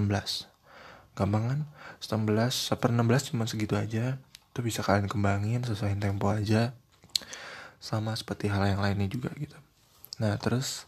gampang 1.13 1.43
kan? 1.45 1.59
19 2.01 2.49
seper 2.49 2.89
16 2.89 3.29
cuma 3.29 3.45
segitu 3.45 3.77
aja. 3.77 4.17
Itu 4.49 4.65
bisa 4.65 4.81
kalian 4.81 5.05
kembangin 5.05 5.61
sesuai 5.61 6.01
tempo 6.01 6.33
aja 6.33 6.73
sama 7.79 8.15
seperti 8.17 8.49
hal 8.49 8.65
yang 8.65 8.81
lainnya 8.81 9.09
juga 9.09 9.29
gitu. 9.37 9.57
Nah 10.21 10.35
terus 10.41 10.87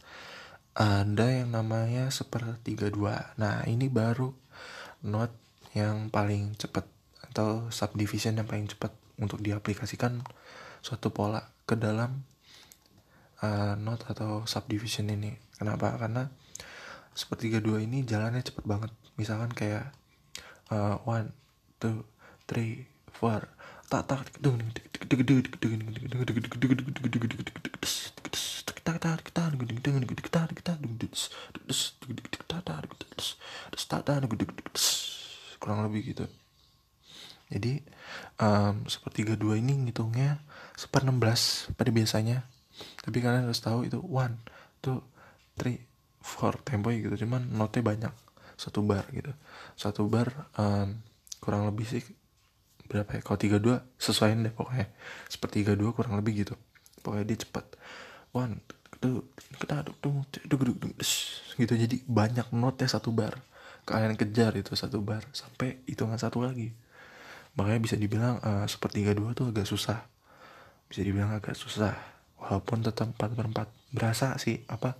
ada 0.77 1.25
yang 1.34 1.50
namanya 1.50 2.13
seper 2.13 2.62
32 2.62 2.94
nah 3.41 3.65
ini 3.65 3.89
baru 3.89 4.29
note 5.01 5.34
yang 5.74 6.13
paling 6.13 6.53
cepat 6.53 6.86
atau 7.34 7.70
subdivision 7.74 8.38
yang 8.38 8.46
paling 8.46 8.70
cepat 8.70 8.94
untuk 9.17 9.41
diaplikasikan 9.41 10.22
suatu 10.82 11.10
pola 11.10 11.41
ke 11.65 11.74
dalam 11.74 12.25
uh, 13.41 13.74
note 13.77 14.06
atau 14.10 14.46
subdivision 14.46 15.10
ini. 15.10 15.38
Kenapa? 15.58 15.98
Karena 15.98 16.29
sepertiga 17.17 17.62
dua 17.62 17.82
ini 17.82 18.06
jalannya 18.06 18.46
cepet 18.46 18.65
banget. 18.65 18.94
Misalkan 19.17 19.51
kayak 19.53 19.94
uh, 20.70 21.01
one 21.06 21.34
two 21.82 22.06
three 22.46 22.86
four. 23.10 23.50
Tak 23.89 24.06
tak 24.10 24.22
kurang 35.68 35.84
lebih 35.84 36.16
gitu. 36.16 36.24
Jadi 37.52 37.84
um, 38.40 38.88
sepertiga 38.88 39.36
dua 39.36 39.60
ini 39.60 39.76
ngitungnya 39.84 40.40
seper 40.80 41.04
16 41.04 41.76
pada 41.76 41.92
biasanya. 41.92 42.48
Tapi 43.04 43.18
kalian 43.20 43.52
harus 43.52 43.60
tahu 43.60 43.84
itu 43.84 44.00
one 44.00 44.40
two 44.80 45.04
three 45.60 45.84
four 46.24 46.56
tempo 46.64 46.88
gitu. 46.96 47.28
Cuman 47.28 47.52
notnya 47.52 47.84
banyak. 47.84 48.14
Satu 48.56 48.80
bar 48.80 49.12
gitu. 49.12 49.36
Satu 49.76 50.08
bar 50.08 50.48
um, 50.56 51.04
kurang 51.44 51.68
lebih 51.68 51.84
sih 51.84 52.04
berapa 52.88 53.20
ya? 53.20 53.22
Kalau 53.22 53.38
tiga 53.38 53.58
dua 53.60 53.84
sesuaiin 54.00 54.41
deh 54.48 54.53
pokoknya. 54.56 54.88
Seperti 55.27 55.62
tiga 55.62 55.75
dua 55.75 55.91
kurang 55.91 56.15
lebih 56.17 56.48
gitu. 56.48 56.56
Pokoknya 57.03 57.27
dia 57.27 57.38
cepat 57.44 57.65
one 58.34 58.63
two 58.98 59.22
kita 59.62 59.86
gitu. 61.60 61.74
Jadi 61.77 62.01
banyak 62.08 62.50
notnya 62.56 62.88
satu 62.89 63.12
bar. 63.13 63.38
Kalian 63.84 64.15
kejar 64.17 64.56
itu 64.56 64.74
satu 64.74 65.03
bar. 65.03 65.27
Sampai 65.36 65.84
hitungan 65.86 66.17
satu 66.17 66.41
lagi. 66.41 66.72
Makanya 67.60 67.79
bisa 67.84 67.96
dibilang 68.00 68.39
uh, 68.41 68.65
sepertiga 68.65 69.12
dua 69.13 69.36
tuh 69.36 69.51
agak 69.51 69.67
susah. 69.67 70.08
Bisa 70.88 71.03
dibilang 71.03 71.36
agak 71.36 71.53
susah. 71.53 71.94
Walaupun 72.39 72.82
tetap 72.82 73.12
empat 73.12 73.29
per 73.36 73.46
empat. 73.51 73.67
Berasa 73.91 74.36
sih 74.39 74.63
apa 74.67 75.00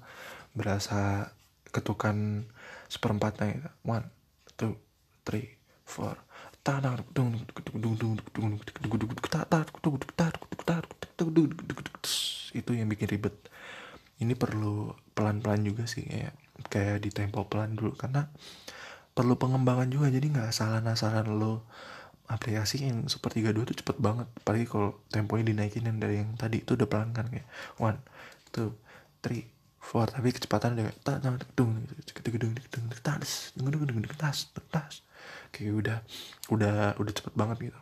berasa 0.56 1.30
ketukan 1.70 2.48
seperempatnya 2.88 3.46
gitu. 3.60 3.70
one 3.84 4.08
two 4.56 4.74
three 5.28 5.60
four 5.84 6.16
itu 12.58 12.72
yang 12.76 12.92
bikin 12.92 13.08
ribet 13.16 13.36
ini 14.20 14.34
perlu 14.36 14.92
pelan-pelan 15.16 15.64
juga 15.64 15.88
sih 15.88 16.04
kayak 16.04 16.36
kayak 16.68 16.98
di 17.06 17.10
tempo 17.14 17.46
pelan 17.48 17.78
dulu 17.78 17.96
karena 17.96 18.28
perlu 19.16 19.40
pengembangan 19.40 19.88
juga 19.88 20.12
jadi 20.12 20.28
nggak 20.28 20.52
salah-salah 20.52 21.24
lo 21.26 21.66
aplikasi 22.28 22.84
yang 22.84 23.08
super 23.08 23.32
32 23.32 23.72
tuh 23.72 23.78
cepet 23.80 23.98
banget 24.04 24.28
apalagi 24.44 24.68
kalau 24.68 25.00
temponya 25.08 25.48
dinaikin 25.48 25.88
yang 25.88 25.98
dari 25.98 26.20
yang 26.20 26.36
tadi 26.36 26.60
itu 26.60 26.76
udah 26.76 26.88
pelan 26.92 27.16
kan 27.16 27.32
kayak 27.32 27.48
one 27.80 27.98
two 28.52 28.76
three 29.24 29.48
four 29.80 30.12
tapi 30.12 30.36
kecepatan 30.36 30.76
udah 30.76 30.92
tak 31.08 31.24
tak 31.24 31.40
dung 31.56 31.88
gedung 32.12 32.52
gedung 32.52 32.86
tas 33.00 33.56
gedung 33.56 33.88
gedung 33.88 34.04
tas 34.20 34.52
tas 34.68 35.07
kayak 35.52 35.74
udah 35.74 35.98
udah 36.54 36.76
udah 37.00 37.14
cepet 37.14 37.34
banget 37.34 37.72
gitu. 37.72 37.80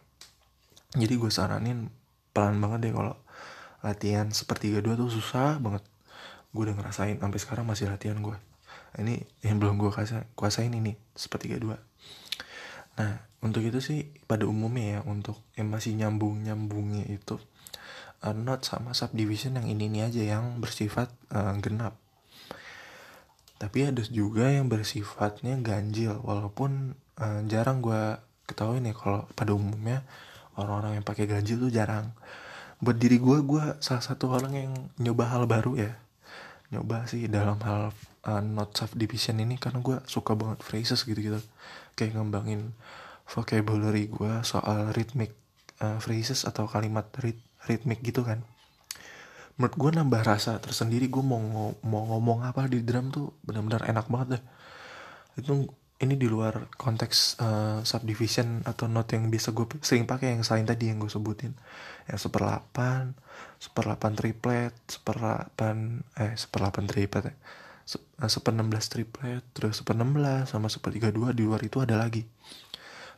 Jadi 0.96 1.14
gue 1.20 1.32
saranin 1.32 1.92
pelan 2.32 2.60
banget 2.60 2.90
deh 2.90 2.94
kalau 2.96 3.16
latihan 3.86 4.32
sepertiga 4.32 4.82
dua 4.82 4.98
tuh 4.98 5.12
susah 5.12 5.62
banget. 5.62 5.84
Gue 6.56 6.72
udah 6.72 6.76
ngerasain 6.78 7.20
sampai 7.20 7.40
sekarang 7.42 7.66
masih 7.68 7.92
latihan 7.92 8.18
gue 8.20 8.38
ini 9.00 9.24
yang 9.44 9.60
belum 9.60 9.76
gue 9.80 9.92
kuasain 10.36 10.72
ini 10.72 10.96
sepertiga 11.16 11.60
dua 11.60 11.78
nah 12.96 13.28
untuk 13.44 13.62
itu 13.62 13.84
sih 13.84 14.08
pada 14.24 14.48
umumnya 14.48 15.00
ya 15.00 15.00
untuk 15.04 15.36
yang 15.60 15.68
masih 15.68 15.94
nyambung 16.00 16.48
nyambungnya 16.48 17.04
itu 17.12 17.36
uh, 18.24 18.32
not 18.32 18.64
sama 18.64 18.96
subdivision 18.96 19.60
yang 19.60 19.68
ini 19.68 19.92
ini 19.92 20.00
aja 20.02 20.24
yang 20.24 20.58
bersifat 20.58 21.14
uh, 21.30 21.54
genap. 21.62 22.00
Tapi 23.62 23.88
ada 23.88 24.02
juga 24.10 24.50
yang 24.50 24.72
bersifatnya 24.72 25.62
ganjil 25.62 26.18
walaupun 26.26 26.98
uh, 27.20 27.42
jarang 27.48 27.80
gue 27.80 28.20
ketahui 28.46 28.80
nih 28.84 28.94
kalau 28.94 29.26
pada 29.34 29.52
umumnya 29.56 30.06
orang-orang 30.56 31.02
yang 31.02 31.06
pakai 31.06 31.26
ganjil 31.28 31.60
tuh 31.60 31.72
jarang. 31.72 32.12
Buat 32.80 32.98
diri 33.00 33.18
gue 33.20 33.38
gue 33.44 33.64
salah 33.80 34.04
satu 34.04 34.32
orang 34.32 34.54
yang 34.56 34.72
nyoba 35.00 35.32
hal 35.32 35.44
baru 35.48 35.80
ya. 35.80 35.92
Nyoba 36.72 37.08
sih 37.08 37.28
dalam 37.32 37.60
hal 37.64 37.96
uh, 38.28 38.42
not 38.42 38.76
subdivision 38.76 39.40
ini 39.40 39.56
karena 39.56 39.80
gue 39.80 39.98
suka 40.10 40.34
banget 40.36 40.60
phrases 40.66 41.06
gitu 41.06 41.18
gitu 41.18 41.40
kayak 41.96 42.18
ngembangin 42.18 42.76
vocabulary 43.26 44.12
gue 44.12 44.44
soal 44.44 44.92
rhythmic 44.92 45.34
uh, 45.80 45.98
phrases 46.04 46.44
atau 46.44 46.68
kalimat 46.68 47.08
rit 47.22 47.40
ritmik 47.66 48.04
gitu 48.04 48.22
kan. 48.22 48.44
Menurut 49.56 49.76
gue 49.80 49.92
nambah 49.96 50.22
rasa 50.28 50.60
tersendiri 50.60 51.08
gue 51.08 51.24
mau 51.24 51.40
mau 51.82 52.04
ngomong 52.12 52.44
apa 52.44 52.68
di 52.68 52.84
drum 52.84 53.10
tuh 53.10 53.32
benar-benar 53.42 53.88
enak 53.88 54.06
banget 54.12 54.28
deh. 54.38 54.44
Itu 55.40 55.72
ini 55.96 56.20
di 56.20 56.28
luar 56.28 56.68
konteks 56.76 57.40
uh, 57.40 57.80
subdivision 57.88 58.68
atau 58.68 58.92
note 58.92 59.16
yang 59.16 59.32
biasa 59.32 59.56
gue 59.56 59.80
sering 59.80 60.04
pakai 60.04 60.36
yang 60.36 60.44
selain 60.44 60.68
tadi 60.68 60.92
yang 60.92 61.00
gue 61.00 61.08
sebutin. 61.08 61.56
Yang 62.12 62.28
seperlapan 62.28 63.16
seperlapan 63.56 64.12
triplet 64.20 64.76
seperlapan 64.92 66.04
eh 66.20 66.36
seperlapan 66.36 66.84
triplet 66.88 67.32
eh, 67.32 67.36
seper 68.28 68.52
16 68.52 68.92
triplet 68.92 69.44
terus 69.56 69.80
seper 69.80 69.96
16 69.96 70.52
sama 70.52 70.68
seper 70.68 70.92
32 70.92 71.32
di 71.32 71.44
luar 71.48 71.64
itu 71.64 71.80
ada 71.80 71.96
lagi. 71.96 72.28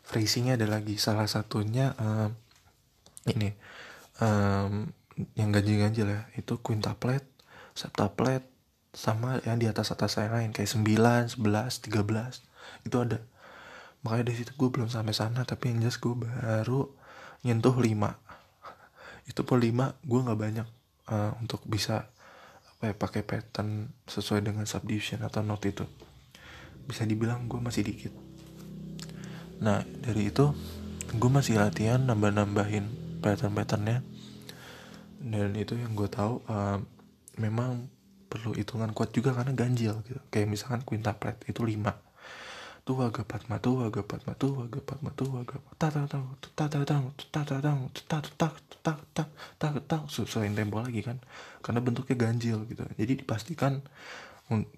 Phrasingnya 0.06 0.62
ada 0.62 0.70
lagi. 0.70 1.02
Salah 1.02 1.26
satunya 1.26 1.98
um, 1.98 2.30
ini 3.26 3.58
um, 4.22 4.86
yang 5.34 5.50
ganjil-ganjil 5.50 6.14
ya. 6.14 6.22
Itu 6.38 6.62
quintuplet 6.62 7.26
septuplet 7.74 8.46
sama 8.94 9.42
yang 9.50 9.58
di 9.58 9.66
atas 9.66 9.90
atas 9.90 10.22
saya 10.22 10.30
lain. 10.30 10.54
Kayak 10.54 10.78
9, 10.78 11.42
11, 11.42 11.90
13 11.90 12.47
itu 12.86 12.96
ada. 13.00 13.20
Makanya 14.08 14.32
dari 14.32 14.38
situ 14.40 14.52
gue 14.56 14.70
belum 14.72 14.88
sampai 14.88 15.12
sana 15.12 15.44
tapi 15.44 15.74
yang 15.74 15.84
jelas 15.84 16.00
gue 16.00 16.14
baru 16.14 16.88
nyentuh 17.44 17.76
5 17.76 19.28
itu 19.28 19.42
per 19.44 19.58
5 19.60 20.08
gue 20.08 20.20
nggak 20.24 20.40
banyak 20.40 20.68
uh, 21.12 21.32
untuk 21.44 21.64
bisa 21.68 22.08
apa 22.78 22.94
ya 22.94 22.96
pakai 22.96 23.22
pattern 23.28 23.92
sesuai 24.08 24.46
dengan 24.46 24.64
subdivision 24.64 25.26
atau 25.26 25.44
note 25.44 25.68
itu. 25.68 25.84
Bisa 26.88 27.04
dibilang 27.04 27.52
gue 27.52 27.60
masih 27.60 27.84
dikit. 27.84 28.14
Nah 29.60 29.84
dari 29.84 30.32
itu 30.32 30.56
gue 31.12 31.30
masih 31.32 31.60
latihan 31.60 32.00
nambah-nambahin 32.08 33.20
pattern-patternnya. 33.20 34.06
Dan 35.18 35.58
itu 35.58 35.76
yang 35.76 35.98
gue 35.98 36.08
tahu 36.08 36.46
uh, 36.48 36.80
memang 37.42 37.90
perlu 38.32 38.54
hitungan 38.54 38.94
kuat 38.94 39.12
juga 39.12 39.36
karena 39.36 39.52
ganjil 39.52 40.00
gitu. 40.08 40.22
Kayak 40.32 40.48
misalkan 40.48 40.82
quintuplet 40.88 41.36
itu 41.50 41.66
5 41.66 42.07
waga 42.96 43.24
patma 43.28 43.60
waga 43.60 44.02
patma 44.06 44.34
waga 44.38 44.80
patma 44.80 45.10
tak 45.76 45.92
tak 45.92 46.06
tak 46.08 46.24
tak 46.56 46.68
tak 46.72 46.86
tak 46.86 47.04
tak 47.32 47.60
tak 47.60 47.66
tak 48.08 48.24
tak 48.38 48.56
tak 48.84 48.98
tak 49.12 49.28
tak 49.60 49.72
tak 49.76 49.84
tak 49.88 50.02
sesuaiin 50.08 50.56
tempo 50.56 50.80
lagi 50.80 51.04
kan 51.04 51.20
karena 51.60 51.80
bentuknya 51.84 52.16
ganjil 52.16 52.64
gitu 52.70 52.88
jadi 52.96 53.14
dipastikan 53.20 53.84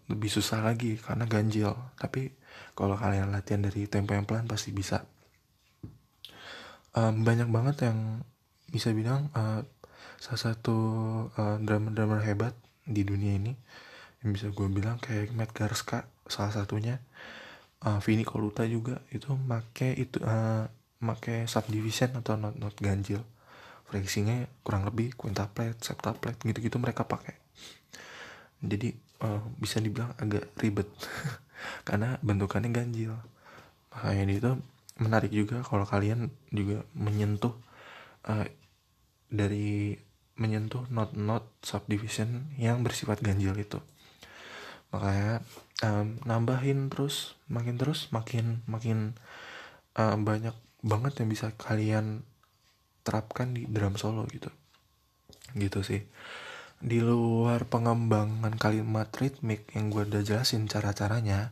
lebih 0.10 0.32
susah 0.34 0.66
lagi 0.66 0.98
karena 0.98 1.30
ganjil 1.30 1.78
tapi 2.02 2.34
kalau 2.74 2.98
kalian 2.98 3.30
latihan 3.30 3.62
dari 3.62 3.86
tempo 3.86 4.18
yang 4.18 4.26
pelan 4.26 4.50
pasti 4.50 4.74
bisa 4.74 5.06
um, 6.98 7.22
banyak 7.22 7.50
banget 7.54 7.86
yang 7.86 8.26
bisa 8.70 8.90
bilang 8.94 9.30
uh, 9.38 9.62
salah 10.18 10.42
satu 10.52 10.78
uh, 11.38 11.58
drummer-drummer 11.62 12.26
hebat 12.26 12.58
di 12.90 13.06
dunia 13.06 13.38
ini 13.38 13.54
yang 14.26 14.36
bisa 14.36 14.50
gue 14.52 14.68
bilang 14.68 14.98
kayak 14.98 15.32
Matt 15.32 15.54
Garska 15.54 16.10
salah 16.26 16.52
satunya 16.52 17.00
uh, 17.86 18.00
Vini 18.04 18.26
Koluta 18.28 18.66
juga. 18.68 19.00
Itu 19.14 19.36
make 19.36 19.96
itu 19.96 20.20
uh, 20.24 20.66
make 21.04 21.48
subdivision 21.48 22.20
atau 22.20 22.36
not 22.36 22.56
not 22.60 22.76
ganjil. 22.80 23.24
Phrasingnya 23.90 24.46
kurang 24.62 24.86
lebih 24.86 25.18
quintuplet 25.18 25.80
septuplet 25.82 26.38
gitu-gitu 26.46 26.78
mereka 26.78 27.08
pakai. 27.08 27.36
Jadi 28.60 28.94
uh, 29.24 29.42
bisa 29.58 29.80
dibilang 29.80 30.14
agak 30.20 30.52
ribet. 30.60 30.88
Karena 31.88 32.16
bentukannya 32.22 32.70
ganjil. 32.72 33.16
Makanya 33.92 34.24
itu 34.30 34.52
menarik 35.00 35.32
juga 35.32 35.64
kalau 35.64 35.88
kalian 35.88 36.30
juga 36.52 36.84
menyentuh 36.94 37.56
uh, 38.28 38.46
dari 39.32 39.96
menyentuh 40.40 40.88
not-not 40.88 41.44
subdivision 41.60 42.48
yang 42.56 42.80
bersifat 42.80 43.20
ganjil 43.20 43.52
itu. 43.60 43.80
Makanya 44.96 45.44
um, 45.84 46.20
nambahin 46.28 46.92
terus 46.92 47.40
makin 47.48 47.80
terus 47.80 48.12
makin 48.12 48.64
makin 48.68 49.16
um, 49.96 50.24
banyak 50.24 50.56
banget 50.80 51.24
yang 51.24 51.30
bisa 51.32 51.52
kalian 51.60 52.24
terapkan 53.04 53.52
di 53.56 53.68
drum 53.68 53.96
solo 53.96 54.24
gitu. 54.30 54.52
Gitu 55.56 55.80
sih. 55.84 56.02
Di 56.80 57.04
luar 57.04 57.68
pengembangan 57.68 58.56
kalimat 58.56 59.12
ritmik 59.12 59.68
yang 59.76 59.92
gue 59.92 60.08
udah 60.08 60.24
jelasin 60.24 60.72
cara-caranya 60.72 61.52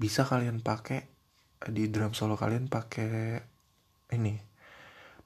bisa 0.00 0.26
kalian 0.26 0.64
pakai 0.64 1.06
di 1.70 1.86
drum 1.92 2.16
solo 2.16 2.34
kalian 2.34 2.66
pakai 2.66 3.38
ini 4.16 4.34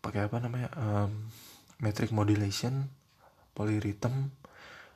pakai 0.04 0.28
apa 0.28 0.36
namanya? 0.44 0.68
Um, 0.76 1.32
metric 1.80 2.12
modulation 2.12 2.92
polyrhythm 3.56 4.34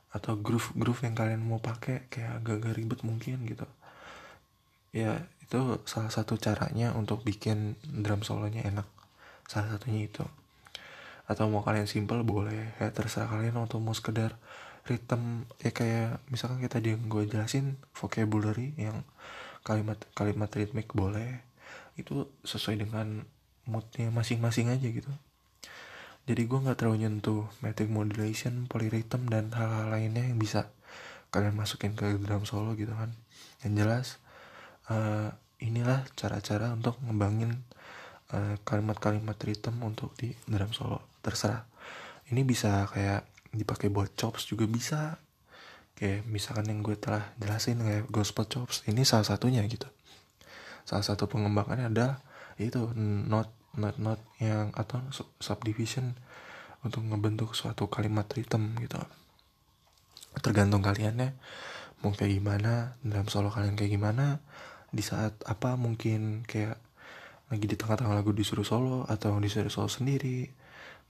atau 0.09 0.41
groove 0.41 0.73
groove 0.73 1.05
yang 1.05 1.13
kalian 1.13 1.45
mau 1.45 1.61
pakai 1.61 2.09
kayak 2.09 2.41
agak-agak 2.41 2.73
ribet 2.77 3.01
mungkin 3.05 3.45
gitu. 3.45 3.67
Ya 4.93 5.29
itu 5.45 5.81
salah 5.85 6.09
satu 6.09 6.41
caranya 6.41 6.97
untuk 6.97 7.25
bikin 7.25 7.77
drum 7.85 8.25
solonya 8.25 8.65
enak. 8.65 8.89
Salah 9.45 9.77
satunya 9.77 10.09
itu. 10.09 10.25
Atau 11.29 11.53
mau 11.53 11.61
kalian 11.61 11.85
simple 11.85 12.25
boleh. 12.25 12.73
Ya 12.81 12.89
terserah 12.89 13.29
kalian 13.29 13.61
atau 13.61 13.81
mau 13.85 13.93
sekedar 13.93 14.37
rhythm. 14.89 15.45
Ya 15.61 15.71
kayak 15.77 16.25
misalkan 16.33 16.65
kita 16.65 16.81
yang 16.81 17.05
gue 17.09 17.29
jelasin 17.29 17.77
vocabulary 17.93 18.73
yang 18.81 19.05
kalimat 19.61 20.01
kalimat 20.17 20.49
ritmik 20.49 20.97
boleh. 20.97 21.45
Itu 22.01 22.33
sesuai 22.49 22.81
dengan 22.89 23.29
moodnya 23.69 24.09
masing-masing 24.09 24.73
aja 24.73 24.89
gitu 24.89 25.13
jadi 26.29 26.45
gue 26.45 26.59
nggak 26.61 26.77
terlalu 26.77 27.09
nyentuh 27.09 27.49
metric 27.65 27.89
modulation 27.89 28.69
polyrhythm 28.69 29.33
dan 29.33 29.49
hal-hal 29.57 29.89
lainnya 29.89 30.29
yang 30.29 30.37
bisa 30.37 30.69
kalian 31.33 31.57
masukin 31.57 31.97
ke 31.97 32.05
drum 32.21 32.45
solo 32.45 32.77
gitu 32.77 32.93
kan. 32.93 33.17
Yang 33.65 33.73
jelas 33.81 34.07
uh, 34.93 35.33
inilah 35.65 36.05
cara-cara 36.15 36.71
untuk 36.71 37.01
ngembangin 37.03 37.51
eh, 38.31 38.55
kalimat-kalimat 38.63 39.35
rhythm 39.41 39.81
untuk 39.83 40.13
di 40.21 40.37
drum 40.45 40.71
solo. 40.77 41.01
Terserah. 41.25 41.65
Ini 42.29 42.45
bisa 42.45 42.85
kayak 42.93 43.25
dipakai 43.51 43.89
buat 43.89 44.13
chops 44.13 44.47
juga 44.53 44.69
bisa. 44.69 45.17
Kayak 45.97 46.29
misalkan 46.31 46.71
yang 46.71 46.85
gue 46.85 46.95
telah 46.95 47.25
jelasin 47.41 47.81
kayak 47.83 48.07
gospel 48.13 48.47
chops 48.47 48.87
ini 48.87 49.03
salah 49.03 49.27
satunya 49.27 49.65
gitu. 49.67 49.89
Salah 50.85 51.03
satu 51.03 51.27
pengembangannya 51.27 51.89
ada 51.91 52.21
itu 52.61 52.93
not 53.01 53.51
not 53.79 53.97
not 54.03 54.21
yang 54.43 54.75
atau 54.75 55.01
subdivision 55.39 56.19
untuk 56.83 57.03
ngebentuk 57.07 57.55
suatu 57.55 57.87
kalimat 57.87 58.27
rhythm 58.31 58.75
gitu. 58.83 58.99
Tergantung 60.39 60.85
kaliannya 60.85 61.35
mau 62.03 62.15
kayak 62.15 62.39
gimana 62.39 62.95
dalam 63.03 63.27
solo 63.27 63.51
kalian 63.51 63.75
kayak 63.75 63.99
gimana 63.99 64.39
di 64.95 65.03
saat 65.03 65.35
apa 65.51 65.75
mungkin 65.75 66.47
kayak 66.47 66.79
lagi 67.49 67.65
di 67.65 67.77
tengah-tengah 67.81 68.13
lagu 68.13 68.31
disuruh 68.31 68.67
solo 68.67 69.09
atau 69.09 69.35
disuruh 69.41 69.73
solo 69.73 69.89
sendiri 69.91 70.47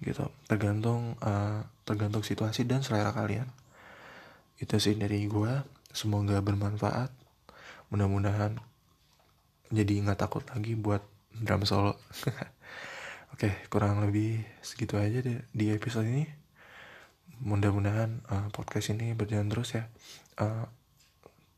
gitu. 0.01 0.31
Tergantung 0.47 1.19
uh, 1.21 1.67
tergantung 1.83 2.23
situasi 2.23 2.65
dan 2.65 2.81
selera 2.81 3.11
kalian. 3.13 3.51
Itu 4.59 4.79
sih 4.79 4.95
dari 4.97 5.27
gue 5.27 5.53
semoga 5.93 6.41
bermanfaat. 6.41 7.11
Mudah-mudahan 7.91 8.57
jadi 9.69 9.95
nggak 10.01 10.21
takut 10.21 10.45
lagi 10.49 10.73
buat 10.79 11.05
drum 11.33 11.63
solo 11.69 12.01
oke 13.39 13.71
kurang 13.71 14.03
lebih 14.03 14.43
segitu 14.67 14.99
aja 14.99 15.23
deh 15.23 15.39
di 15.55 15.71
episode 15.71 16.11
ini. 16.11 16.27
Mudah-mudahan 17.39 18.27
uh, 18.27 18.51
podcast 18.51 18.91
ini 18.91 19.15
berjalan 19.15 19.47
terus 19.47 19.79
ya. 19.79 19.87
Uh, 20.35 20.67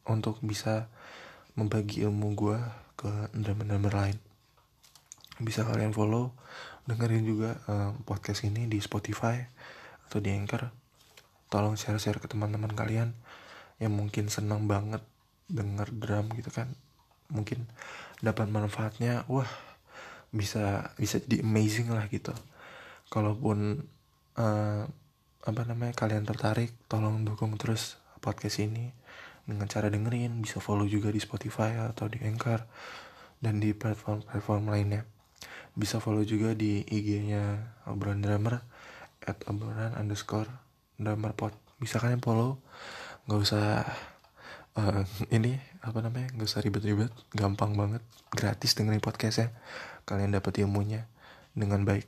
untuk 0.05 0.45
bisa 0.45 0.93
membagi 1.57 2.05
ilmu 2.05 2.37
gue 2.37 2.61
ke 3.01 3.33
drummer-drummer 3.33 3.97
lain. 3.97 4.21
Bisa 5.41 5.65
kalian 5.65 5.97
follow 5.97 6.37
dengerin 6.85 7.25
juga 7.25 7.57
uh, 7.65 7.97
podcast 8.05 8.45
ini 8.45 8.69
di 8.69 8.77
Spotify 8.77 9.41
atau 10.05 10.21
di 10.21 10.37
Anchor. 10.37 10.69
Tolong 11.49 11.81
share-share 11.81 12.21
ke 12.21 12.29
teman-teman 12.29 12.77
kalian 12.77 13.17
yang 13.81 13.97
mungkin 13.97 14.29
senang 14.29 14.69
banget 14.69 15.01
denger 15.49 15.97
drum 15.97 16.29
gitu 16.37 16.53
kan. 16.53 16.77
Mungkin 17.33 17.65
dapat 18.21 18.53
manfaatnya. 18.53 19.25
Wah 19.33 19.70
bisa 20.31 20.95
bisa 20.95 21.19
jadi 21.23 21.43
amazing 21.43 21.91
lah 21.91 22.07
gitu. 22.11 22.35
Kalaupun 23.11 23.87
uh, 24.39 24.85
apa 25.41 25.63
namanya 25.65 25.97
kalian 25.97 26.29
tertarik 26.29 26.77
tolong 26.87 27.27
dukung 27.27 27.57
terus 27.57 27.99
podcast 28.23 28.63
ini 28.63 28.95
dengan 29.49 29.67
cara 29.67 29.91
dengerin. 29.91 30.39
Bisa 30.41 30.63
follow 30.63 30.87
juga 30.87 31.11
di 31.11 31.19
Spotify 31.19 31.81
atau 31.81 32.07
di 32.07 32.23
Anchor 32.23 32.63
dan 33.43 33.59
di 33.59 33.75
platform-platform 33.75 34.71
lainnya. 34.71 35.03
Bisa 35.75 35.99
follow 35.99 36.23
juga 36.23 36.53
di 36.53 36.85
IG-nya 36.85 37.75
obrolan 37.89 38.21
drummer 38.21 38.61
at 39.25 39.41
obrolan 39.49 39.97
underscore 39.97 40.49
drummer 41.01 41.33
pot 41.33 41.57
bisa 41.81 41.97
kalian 41.97 42.21
follow. 42.21 42.61
Nggak 43.25 43.41
usah 43.41 43.67
uh, 44.79 45.03
ini 45.33 45.59
apa 45.81 46.05
namanya 46.05 46.31
nggak 46.37 46.47
usah 46.47 46.63
ribet-ribet 46.63 47.11
gampang 47.33 47.75
banget 47.75 48.05
gratis 48.31 48.77
dengerin 48.77 49.03
podcast 49.03 49.37
ya 49.43 49.49
kalian 50.05 50.35
dapat 50.35 50.61
ilmunya 50.63 51.07
dengan 51.57 51.83
baik. 51.83 52.07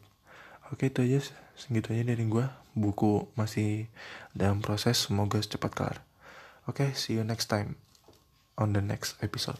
Oke 0.70 0.88
itu 0.90 1.02
aja 1.04 1.20
segitu 1.58 1.92
aja 1.92 2.14
dari 2.14 2.24
gue 2.24 2.46
buku 2.72 3.28
masih 3.36 3.86
dalam 4.32 4.64
proses 4.64 4.96
semoga 4.96 5.38
cepat 5.40 5.72
kelar. 5.74 5.98
Okay, 6.70 6.94
see 6.94 7.18
you 7.18 7.26
next 7.26 7.50
time 7.50 7.74
on 8.54 8.72
the 8.72 8.80
next 8.80 9.18
episode. 9.18 9.58